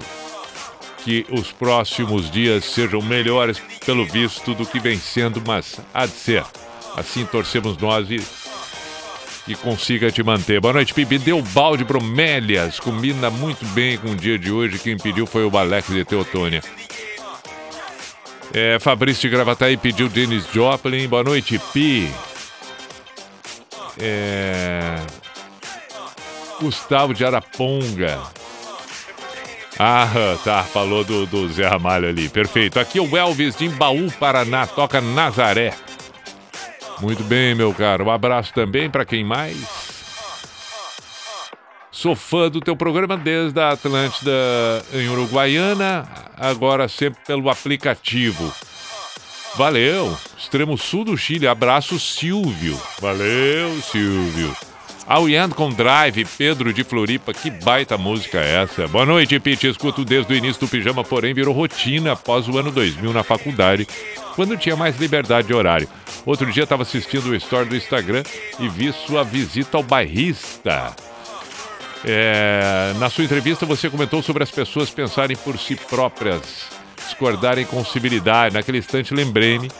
que 1.04 1.24
os 1.30 1.50
próximos 1.50 2.30
dias 2.30 2.66
sejam 2.66 3.00
melhores, 3.00 3.60
pelo 3.86 4.04
visto, 4.04 4.54
do 4.54 4.66
que 4.66 4.78
vem 4.78 4.98
sendo, 4.98 5.42
mas 5.46 5.80
há 5.94 6.04
de 6.04 6.12
ser. 6.12 6.44
Assim 6.96 7.24
torcemos 7.24 7.78
nós 7.78 8.10
e, 8.10 8.20
e 9.46 9.54
consiga 9.54 10.10
te 10.10 10.22
manter. 10.22 10.60
Boa 10.60 10.74
noite, 10.74 10.92
Pibi. 10.92 11.18
Deu 11.18 11.40
balde 11.40 11.84
bromélias. 11.84 12.78
Combina 12.78 13.30
muito 13.30 13.64
bem 13.66 13.96
com 13.96 14.10
o 14.10 14.16
dia 14.16 14.38
de 14.38 14.50
hoje. 14.50 14.78
Quem 14.78 14.98
pediu 14.98 15.26
foi 15.26 15.46
o 15.46 15.56
Alex 15.56 15.88
de 15.88 16.04
Teotônia. 16.04 16.62
É, 18.52 18.78
Fabrício 18.78 19.22
de 19.22 19.28
Gravataí 19.28 19.76
pediu 19.76 20.08
Dennis 20.08 20.46
Joplin. 20.52 21.06
Boa 21.08 21.22
noite, 21.22 21.58
Pi. 21.72 22.10
É... 24.00 24.96
Gustavo 26.60 27.14
de 27.14 27.24
Araponga. 27.24 28.18
Ah, 29.78 30.08
tá. 30.42 30.64
Falou 30.64 31.04
do, 31.04 31.26
do 31.26 31.48
Zé 31.52 31.68
Ramalho 31.68 32.08
ali. 32.08 32.28
Perfeito. 32.28 32.80
Aqui 32.80 32.98
é 32.98 33.02
o 33.02 33.16
Elvis 33.16 33.56
de 33.56 33.66
Embaú, 33.66 34.10
Paraná. 34.18 34.66
Toca 34.66 35.00
Nazaré. 35.00 35.72
Muito 37.00 37.22
bem, 37.22 37.54
meu 37.54 37.72
caro. 37.72 38.06
Um 38.06 38.10
abraço 38.10 38.52
também 38.52 38.90
para 38.90 39.04
quem 39.04 39.24
mais. 39.24 39.87
Sou 42.00 42.14
fã 42.14 42.48
do 42.48 42.60
teu 42.60 42.76
programa 42.76 43.16
desde 43.16 43.58
a 43.58 43.70
Atlântida 43.70 44.30
em 44.94 45.08
Uruguaiana, 45.08 46.08
agora 46.36 46.86
sempre 46.86 47.18
pelo 47.26 47.50
aplicativo. 47.50 48.54
Valeu! 49.56 50.16
Extremo 50.38 50.78
sul 50.78 51.04
do 51.04 51.16
Chile. 51.16 51.48
Abraço, 51.48 51.98
Silvio. 51.98 52.80
Valeu, 53.00 53.82
Silvio. 53.82 54.56
Ao 55.08 55.28
Ian 55.28 55.50
com 55.50 55.70
Drive, 55.70 56.24
Pedro 56.38 56.72
de 56.72 56.84
Floripa, 56.84 57.34
que 57.34 57.50
baita 57.50 57.98
música 57.98 58.38
é 58.38 58.62
essa? 58.62 58.86
Boa 58.86 59.04
noite, 59.04 59.40
Pete. 59.40 59.66
Escuto 59.66 60.04
desde 60.04 60.32
o 60.32 60.36
início 60.36 60.60
do 60.60 60.68
pijama, 60.68 61.02
porém 61.02 61.34
virou 61.34 61.52
rotina 61.52 62.12
após 62.12 62.46
o 62.46 62.56
ano 62.56 62.70
2000 62.70 63.12
na 63.12 63.24
faculdade, 63.24 63.88
quando 64.36 64.56
tinha 64.56 64.76
mais 64.76 64.96
liberdade 65.00 65.48
de 65.48 65.54
horário. 65.54 65.88
Outro 66.24 66.48
dia 66.52 66.62
estava 66.62 66.84
assistindo 66.84 67.30
o 67.30 67.34
story 67.34 67.68
do 67.68 67.74
Instagram 67.74 68.22
e 68.60 68.68
vi 68.68 68.92
sua 68.92 69.24
visita 69.24 69.76
ao 69.76 69.82
bairrista. 69.82 70.94
É, 72.04 72.92
na 72.98 73.10
sua 73.10 73.24
entrevista, 73.24 73.66
você 73.66 73.90
comentou 73.90 74.22
sobre 74.22 74.42
as 74.42 74.50
pessoas 74.50 74.90
pensarem 74.90 75.36
por 75.36 75.58
si 75.58 75.74
próprias, 75.74 76.66
discordarem 76.96 77.64
com 77.66 77.84
civilidade. 77.84 78.54
Naquele 78.54 78.78
instante, 78.78 79.14
lembrei-me 79.14 79.70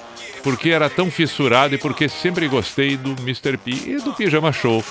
porque 0.43 0.71
era 0.71 0.89
tão 0.89 1.11
fissurado 1.11 1.75
e 1.75 1.79
porque 1.79 2.09
sempre 2.09 2.49
gostei 2.49 2.97
do 2.97 3.11
Mr. 3.23 3.57
P 3.57 3.71
e 3.71 3.97
do 3.97 4.13
Pijama 4.13 4.53
Show. 4.53 4.85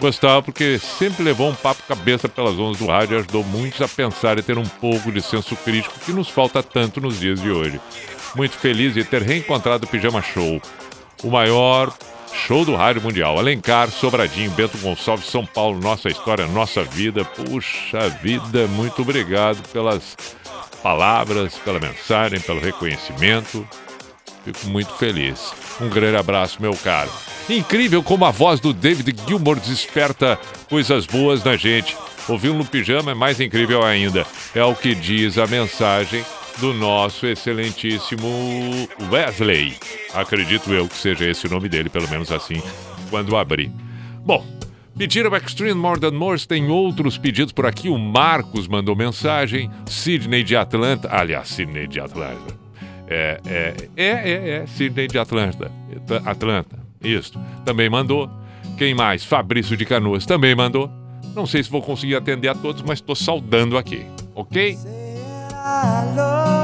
Gostava 0.00 0.42
porque 0.42 0.78
sempre 0.78 1.22
levou 1.22 1.48
um 1.48 1.54
papo 1.54 1.82
cabeça 1.86 2.28
pelas 2.28 2.58
ondas 2.58 2.78
do 2.78 2.86
rádio 2.86 3.14
e 3.14 3.18
ajudou 3.18 3.44
muitos 3.44 3.80
a 3.80 3.88
pensar 3.88 4.38
e 4.38 4.42
ter 4.42 4.58
um 4.58 4.64
pouco 4.64 5.12
de 5.12 5.22
senso 5.22 5.54
crítico 5.56 6.00
que 6.00 6.12
nos 6.12 6.28
falta 6.28 6.62
tanto 6.62 7.00
nos 7.00 7.20
dias 7.20 7.40
de 7.40 7.50
hoje. 7.50 7.80
Muito 8.34 8.58
feliz 8.58 8.94
de 8.94 9.04
ter 9.04 9.22
reencontrado 9.22 9.86
o 9.86 9.88
Pijama 9.88 10.20
Show, 10.20 10.60
o 11.22 11.30
maior 11.30 11.96
show 12.34 12.64
do 12.64 12.74
rádio 12.74 13.02
mundial. 13.02 13.38
Alencar, 13.38 13.90
Sobradinho, 13.90 14.50
Bento 14.50 14.76
Gonçalves, 14.78 15.26
São 15.26 15.46
Paulo, 15.46 15.80
nossa 15.80 16.08
história, 16.08 16.46
nossa 16.46 16.82
vida. 16.82 17.24
Puxa 17.24 18.08
vida, 18.22 18.66
muito 18.66 19.02
obrigado 19.02 19.66
pelas 19.68 20.16
palavras, 20.82 21.54
pela 21.56 21.80
mensagem, 21.80 22.40
pelo 22.40 22.60
reconhecimento. 22.60 23.66
Fico 24.44 24.66
muito 24.66 24.92
feliz. 24.94 25.52
Um 25.80 25.88
grande 25.88 26.16
abraço, 26.16 26.60
meu 26.60 26.76
caro. 26.76 27.10
Incrível 27.48 28.02
como 28.02 28.24
a 28.24 28.30
voz 28.30 28.60
do 28.60 28.72
David 28.72 29.16
Gilmour 29.26 29.58
desperta 29.58 30.38
coisas 30.68 31.06
boas 31.06 31.42
na 31.42 31.56
gente. 31.56 31.96
Ouvi-lo 32.28 32.58
no 32.58 32.64
pijama 32.64 33.12
é 33.12 33.14
mais 33.14 33.40
incrível 33.40 33.84
ainda. 33.84 34.26
É 34.54 34.62
o 34.64 34.74
que 34.74 34.94
diz 34.94 35.38
a 35.38 35.46
mensagem 35.46 36.24
do 36.58 36.72
nosso 36.72 37.26
excelentíssimo 37.26 38.28
Wesley. 39.10 39.76
Acredito 40.12 40.72
eu 40.72 40.88
que 40.88 40.96
seja 40.96 41.28
esse 41.28 41.46
o 41.46 41.50
nome 41.50 41.68
dele, 41.68 41.88
pelo 41.88 42.08
menos 42.08 42.30
assim, 42.30 42.62
quando 43.10 43.36
abri. 43.36 43.70
Bom, 44.24 44.44
pediram 44.96 45.34
Extreme 45.36 45.74
More 45.74 46.00
Than 46.00 46.12
Morse, 46.12 46.46
tem 46.46 46.68
outros 46.70 47.18
pedidos 47.18 47.52
por 47.52 47.66
aqui. 47.66 47.88
O 47.88 47.98
Marcos 47.98 48.68
mandou 48.68 48.94
mensagem. 48.94 49.70
Sidney 49.86 50.42
de 50.42 50.56
Atlanta. 50.56 51.08
Aliás, 51.10 51.48
Sidney 51.48 51.86
de 51.86 52.00
Atlanta. 52.00 52.54
É, 53.06 53.40
é, 53.46 53.74
é, 53.96 54.06
é, 54.06 54.50
é, 54.50 54.66
Sidney 54.66 55.08
de 55.08 55.18
Atlanta. 55.18 55.70
Atlanta, 56.24 56.78
isso. 57.02 57.38
Também 57.64 57.90
mandou. 57.90 58.30
Quem 58.78 58.94
mais? 58.94 59.24
Fabrício 59.24 59.76
de 59.76 59.84
Canoas 59.84 60.24
também 60.24 60.54
mandou. 60.54 60.90
Não 61.34 61.46
sei 61.46 61.62
se 61.62 61.70
vou 61.70 61.82
conseguir 61.82 62.14
atender 62.14 62.48
a 62.48 62.54
todos, 62.54 62.82
mas 62.82 62.98
estou 62.98 63.14
saudando 63.14 63.76
aqui, 63.76 64.06
ok? 64.34 64.78
I 65.66 66.04
love 66.14 66.63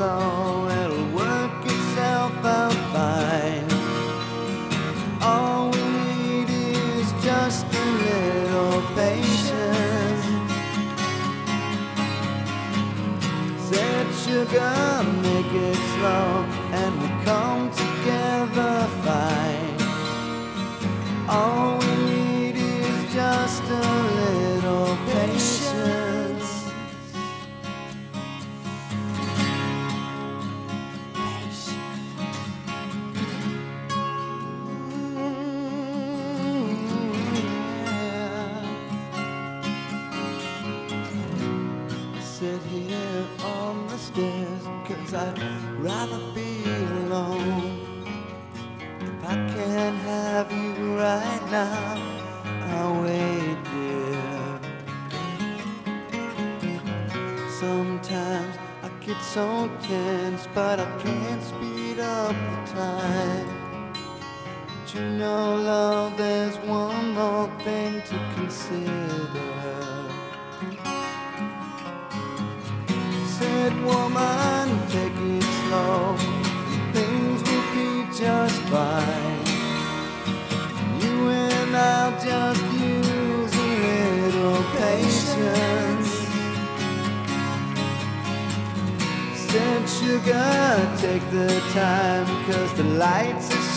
long. 0.00 0.49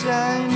山 0.06 0.53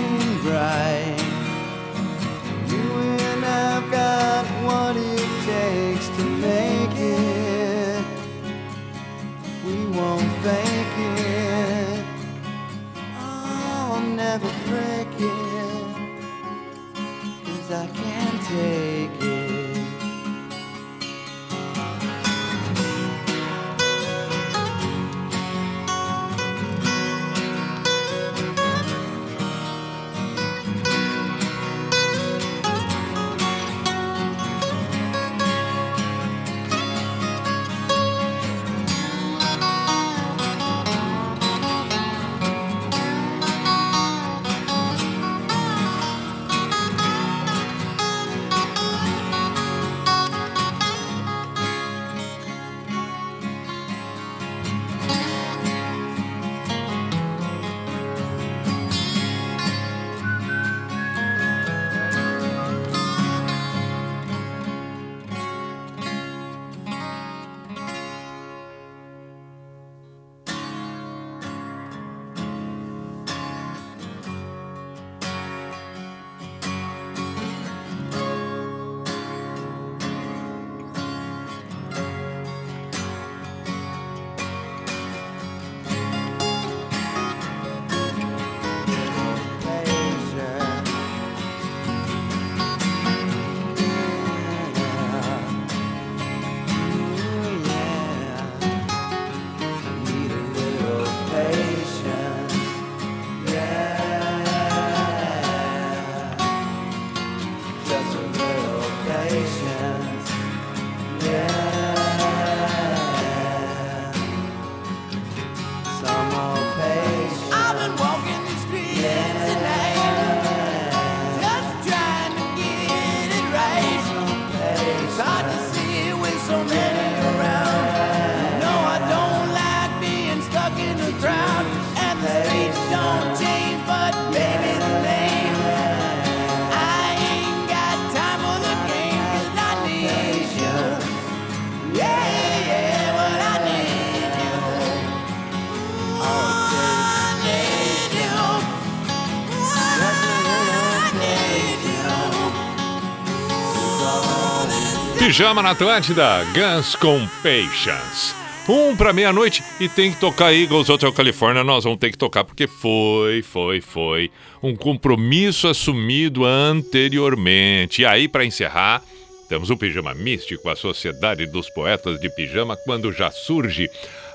Pijama 155.38 155.62
na 155.62 155.70
Atlântida, 155.70 156.44
Guns 156.46 156.96
com 156.96 157.20
Patience. 157.44 158.34
Um 158.68 158.96
pra 158.96 159.14
meia-noite 159.14 159.64
e 159.80 159.88
tem 159.88 160.12
que 160.12 160.20
tocar 160.20 160.52
Eagles 160.52 160.90
Hotel 160.90 161.14
California. 161.14 161.64
Nós 161.64 161.84
vamos 161.84 162.00
ter 162.00 162.10
que 162.10 162.18
tocar 162.18 162.44
porque 162.44 162.66
foi, 162.66 163.44
foi, 163.44 163.80
foi 163.80 164.32
um 164.64 164.76
compromisso 164.76 165.68
assumido 165.68 166.44
anteriormente. 166.44 168.02
E 168.02 168.06
aí, 168.08 168.28
pra 168.28 168.46
encerrar, 168.46 169.04
temos 169.48 169.70
o 169.70 169.78
Pijama 169.78 170.12
Místico, 170.16 170.72
a 170.72 170.76
Sociedade 170.76 171.46
dos 171.46 171.70
Poetas 171.70 172.20
de 172.20 172.32
Pijama, 172.32 172.76
quando 172.76 173.14
já 173.14 173.30
surge 173.30 173.88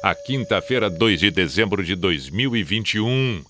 a 0.04 0.14
quinta-feira, 0.14 0.88
2 0.88 1.18
de 1.18 1.32
dezembro 1.32 1.82
de 1.82 1.96
2021. 1.96 3.42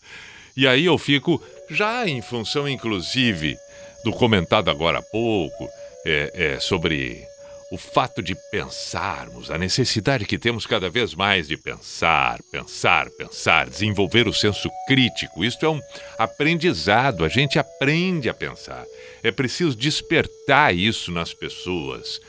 E 0.56 0.66
aí 0.66 0.86
eu 0.86 0.96
fico, 0.96 1.38
já 1.68 2.08
em 2.08 2.22
função, 2.22 2.66
inclusive, 2.66 3.58
do 4.02 4.10
comentado 4.10 4.70
agora 4.70 5.00
há 5.00 5.02
pouco, 5.02 5.68
é, 6.06 6.54
é, 6.54 6.60
sobre 6.60 7.30
o 7.72 7.78
fato 7.78 8.22
de 8.22 8.34
pensarmos, 8.50 9.50
a 9.50 9.56
necessidade 9.56 10.26
que 10.26 10.38
temos 10.38 10.66
cada 10.66 10.90
vez 10.90 11.14
mais 11.14 11.48
de 11.48 11.56
pensar, 11.56 12.38
pensar, 12.52 13.08
pensar, 13.12 13.66
desenvolver 13.66 14.28
o 14.28 14.32
senso 14.34 14.68
crítico. 14.86 15.42
Isto 15.42 15.64
é 15.64 15.70
um 15.70 15.80
aprendizado, 16.18 17.24
a 17.24 17.30
gente 17.30 17.58
aprende 17.58 18.28
a 18.28 18.34
pensar. 18.34 18.84
É 19.22 19.30
preciso 19.30 19.74
despertar 19.74 20.76
isso 20.76 21.10
nas 21.10 21.32
pessoas. 21.32 22.20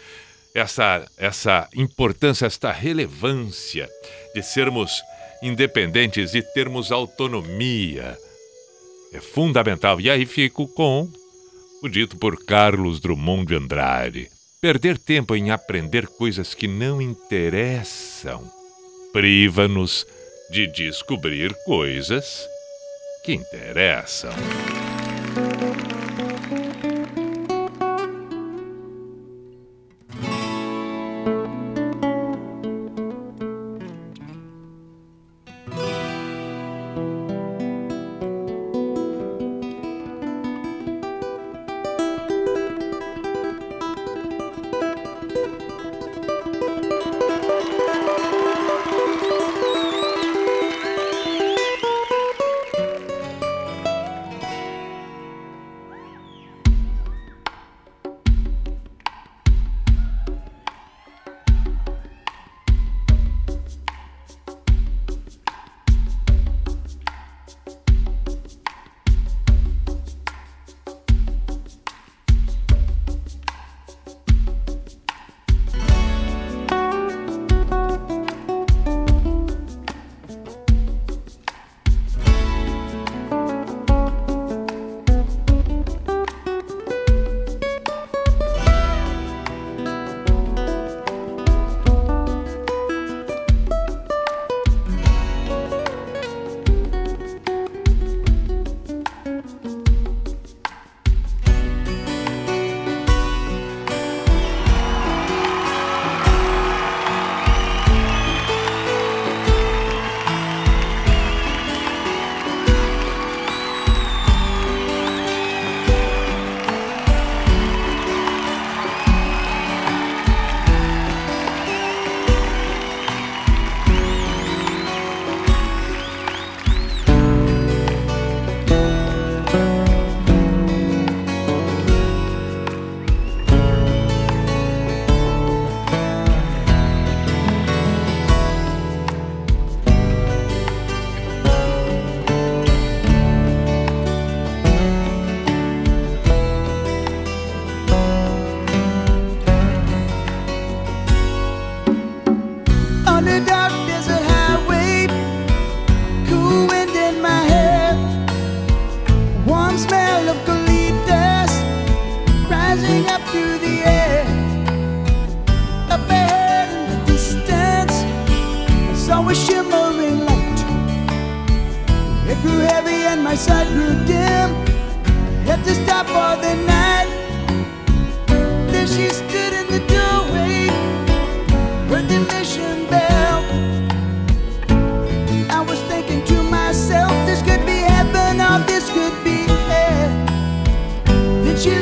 Essa, 0.55 1.05
essa 1.17 1.67
importância, 1.75 2.45
esta 2.45 2.71
relevância 2.71 3.89
de 4.33 4.41
sermos 4.41 5.03
independentes 5.41 6.33
e 6.35 6.41
termos 6.41 6.89
autonomia 6.89 8.17
é 9.11 9.19
fundamental. 9.19 9.99
E 9.99 10.09
aí 10.09 10.25
fico 10.25 10.69
com 10.69 11.11
o 11.81 11.89
dito 11.89 12.15
por 12.15 12.45
Carlos 12.45 13.01
Drummond 13.01 13.47
de 13.47 13.55
Andrade. 13.55 14.32
Perder 14.63 14.97
tempo 14.97 15.35
em 15.35 15.51
aprender 15.51 16.07
coisas 16.07 16.53
que 16.53 16.69
não 16.69 17.01
interessam 17.01 18.49
priva-nos 19.11 20.07
de 20.49 20.67
descobrir 20.67 21.53
coisas 21.65 22.47
que 23.25 23.33
interessam. 23.33 24.31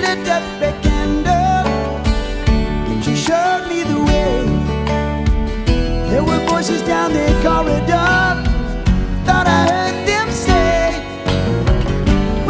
Lit 0.02 0.28
up 0.28 0.44
a 0.62 0.72
candle 0.82 1.66
and 2.90 3.04
she 3.06 3.16
showed 3.16 3.66
me 3.70 3.84
the 3.84 4.00
way. 4.10 4.36
There 6.10 6.24
were 6.24 6.42
voices 6.48 6.82
down 6.82 7.14
the 7.14 7.28
corridor. 7.46 8.18
Thought 9.26 9.48
I 9.48 9.62
heard 9.72 9.98
them 10.10 10.28
say, 10.46 10.82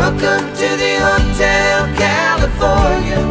Welcome 0.01 0.45
to 0.61 0.67
the 0.83 0.93
Hotel 1.07 1.77
California. 2.05 3.21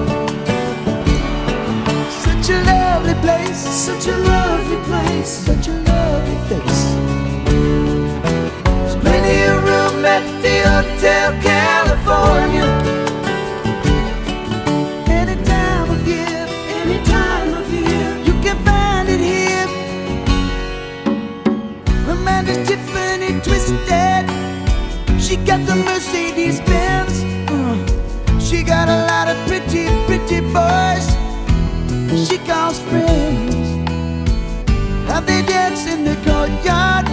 Such 2.26 2.46
a 2.56 2.58
lovely 2.72 3.16
place, 3.24 3.60
such 3.86 4.06
a 4.06 4.16
lovely 4.16 4.80
place, 4.88 5.30
such 5.48 5.68
a 5.68 5.74
lovely 5.90 6.38
face. 6.48 6.82
There's 8.64 8.96
plenty 9.04 9.38
of 9.50 9.56
room 9.68 10.04
at 10.04 10.24
the 10.42 10.56
Hotel 10.68 11.30
California. 11.32 11.59
She 32.26 32.36
calls 32.36 32.78
friends. 32.80 33.56
How 35.08 35.20
they 35.20 35.40
dance 35.40 35.86
in 35.86 36.04
the 36.04 36.14
courtyard. 36.16 37.08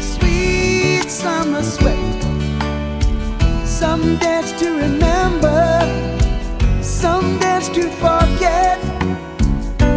Sweet 0.00 1.10
summer 1.10 1.60
sweat. 1.60 2.22
Some 3.66 4.16
dance 4.18 4.52
to 4.60 4.76
remember. 4.76 5.80
Some 6.82 7.40
dance 7.40 7.68
to 7.70 7.82
forget. 7.98 8.80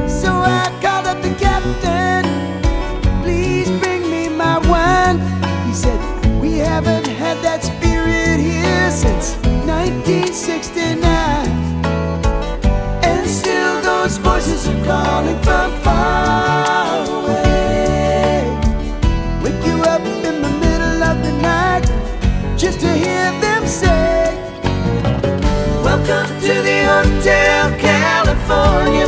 So 0.10 0.32
I 0.34 0.76
called 0.82 1.06
up 1.06 1.22
the 1.22 1.36
captain. 1.38 2.26
Please 3.22 3.70
bring 3.80 4.10
me 4.10 4.28
my 4.28 4.58
wine. 4.68 5.20
He 5.68 5.74
said, 5.74 6.00
We 6.42 6.58
haven't 6.58 7.06
had 7.06 7.38
that 7.44 7.64
spirit 7.64 8.40
here 8.40 8.90
since 8.90 9.36
1969. 9.68 10.97
Calling 14.88 15.40
from 15.44 15.70
far 15.84 17.04
away. 17.18 18.48
Wake 19.44 19.64
you 19.68 19.76
up 19.94 20.02
in 20.02 20.42
the 20.42 20.52
middle 20.64 21.04
of 21.12 21.18
the 21.26 21.34
night 21.42 21.86
just 22.58 22.80
to 22.80 22.90
hear 23.04 23.26
them 23.44 23.68
say, 23.68 24.34
Welcome 25.84 26.28
to 26.48 26.54
the 26.70 26.80
Hotel 26.94 27.64
California. 27.90 29.08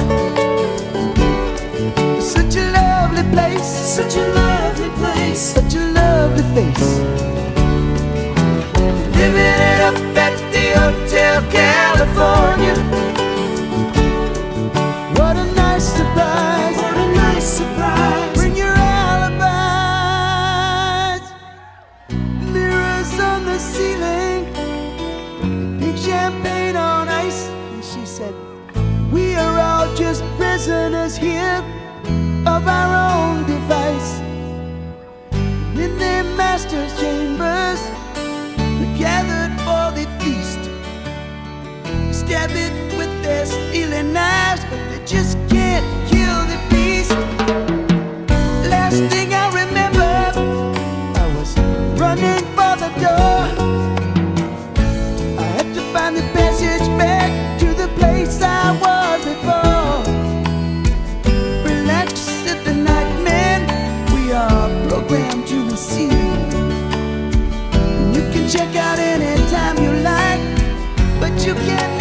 Such 2.21 2.55
a 2.57 2.65
lovely 2.79 3.23
place, 3.31 3.69
such 3.97 4.15
a 4.17 4.25
lovely 4.41 4.89
place, 5.01 5.39
such 5.39 5.75
a 5.75 5.83
lovely 5.99 6.43
face. 6.55 7.48
Master's 36.59 36.99
chambers, 36.99 37.79
we 38.79 38.99
gathered 38.99 39.55
for 39.63 39.95
the 39.95 40.05
feast. 40.19 40.59
Stab 42.13 42.51
it 42.51 42.97
with 42.97 43.23
their 43.23 43.45
stealing 43.45 44.11
knives, 44.11 44.48
check 68.49 68.75
out 68.77 68.97
anytime 68.97 69.77
you 69.77 69.91
like, 70.01 70.41
but 71.19 71.45
you 71.45 71.53
can 71.53 71.98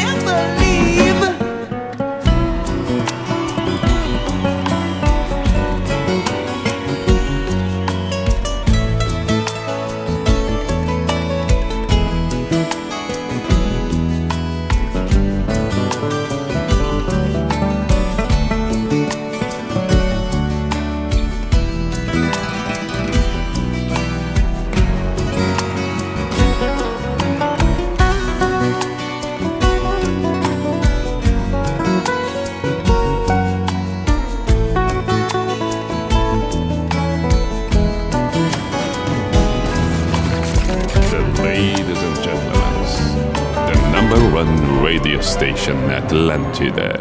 the 44.39 44.45
one 44.45 44.83
radio 44.83 45.21
station 45.21 45.77
Atlantida. 45.91 46.99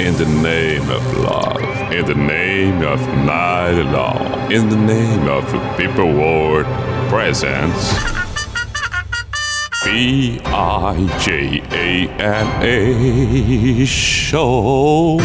In 0.00 0.14
the 0.16 0.26
name 0.42 0.88
of 0.90 1.18
love, 1.18 1.92
in 1.92 2.06
the 2.06 2.14
name 2.14 2.82
of 2.82 3.00
night 3.24 3.82
long, 3.82 4.52
in 4.52 4.68
the 4.68 4.76
name 4.76 5.28
of 5.28 5.44
people 5.76 6.12
world 6.12 6.66
presence. 7.08 7.92
B 9.84 10.40
I 10.44 11.06
J 11.20 11.62
A 11.70 12.08
M 12.18 12.48
A 12.62 13.84
show. 13.84 15.18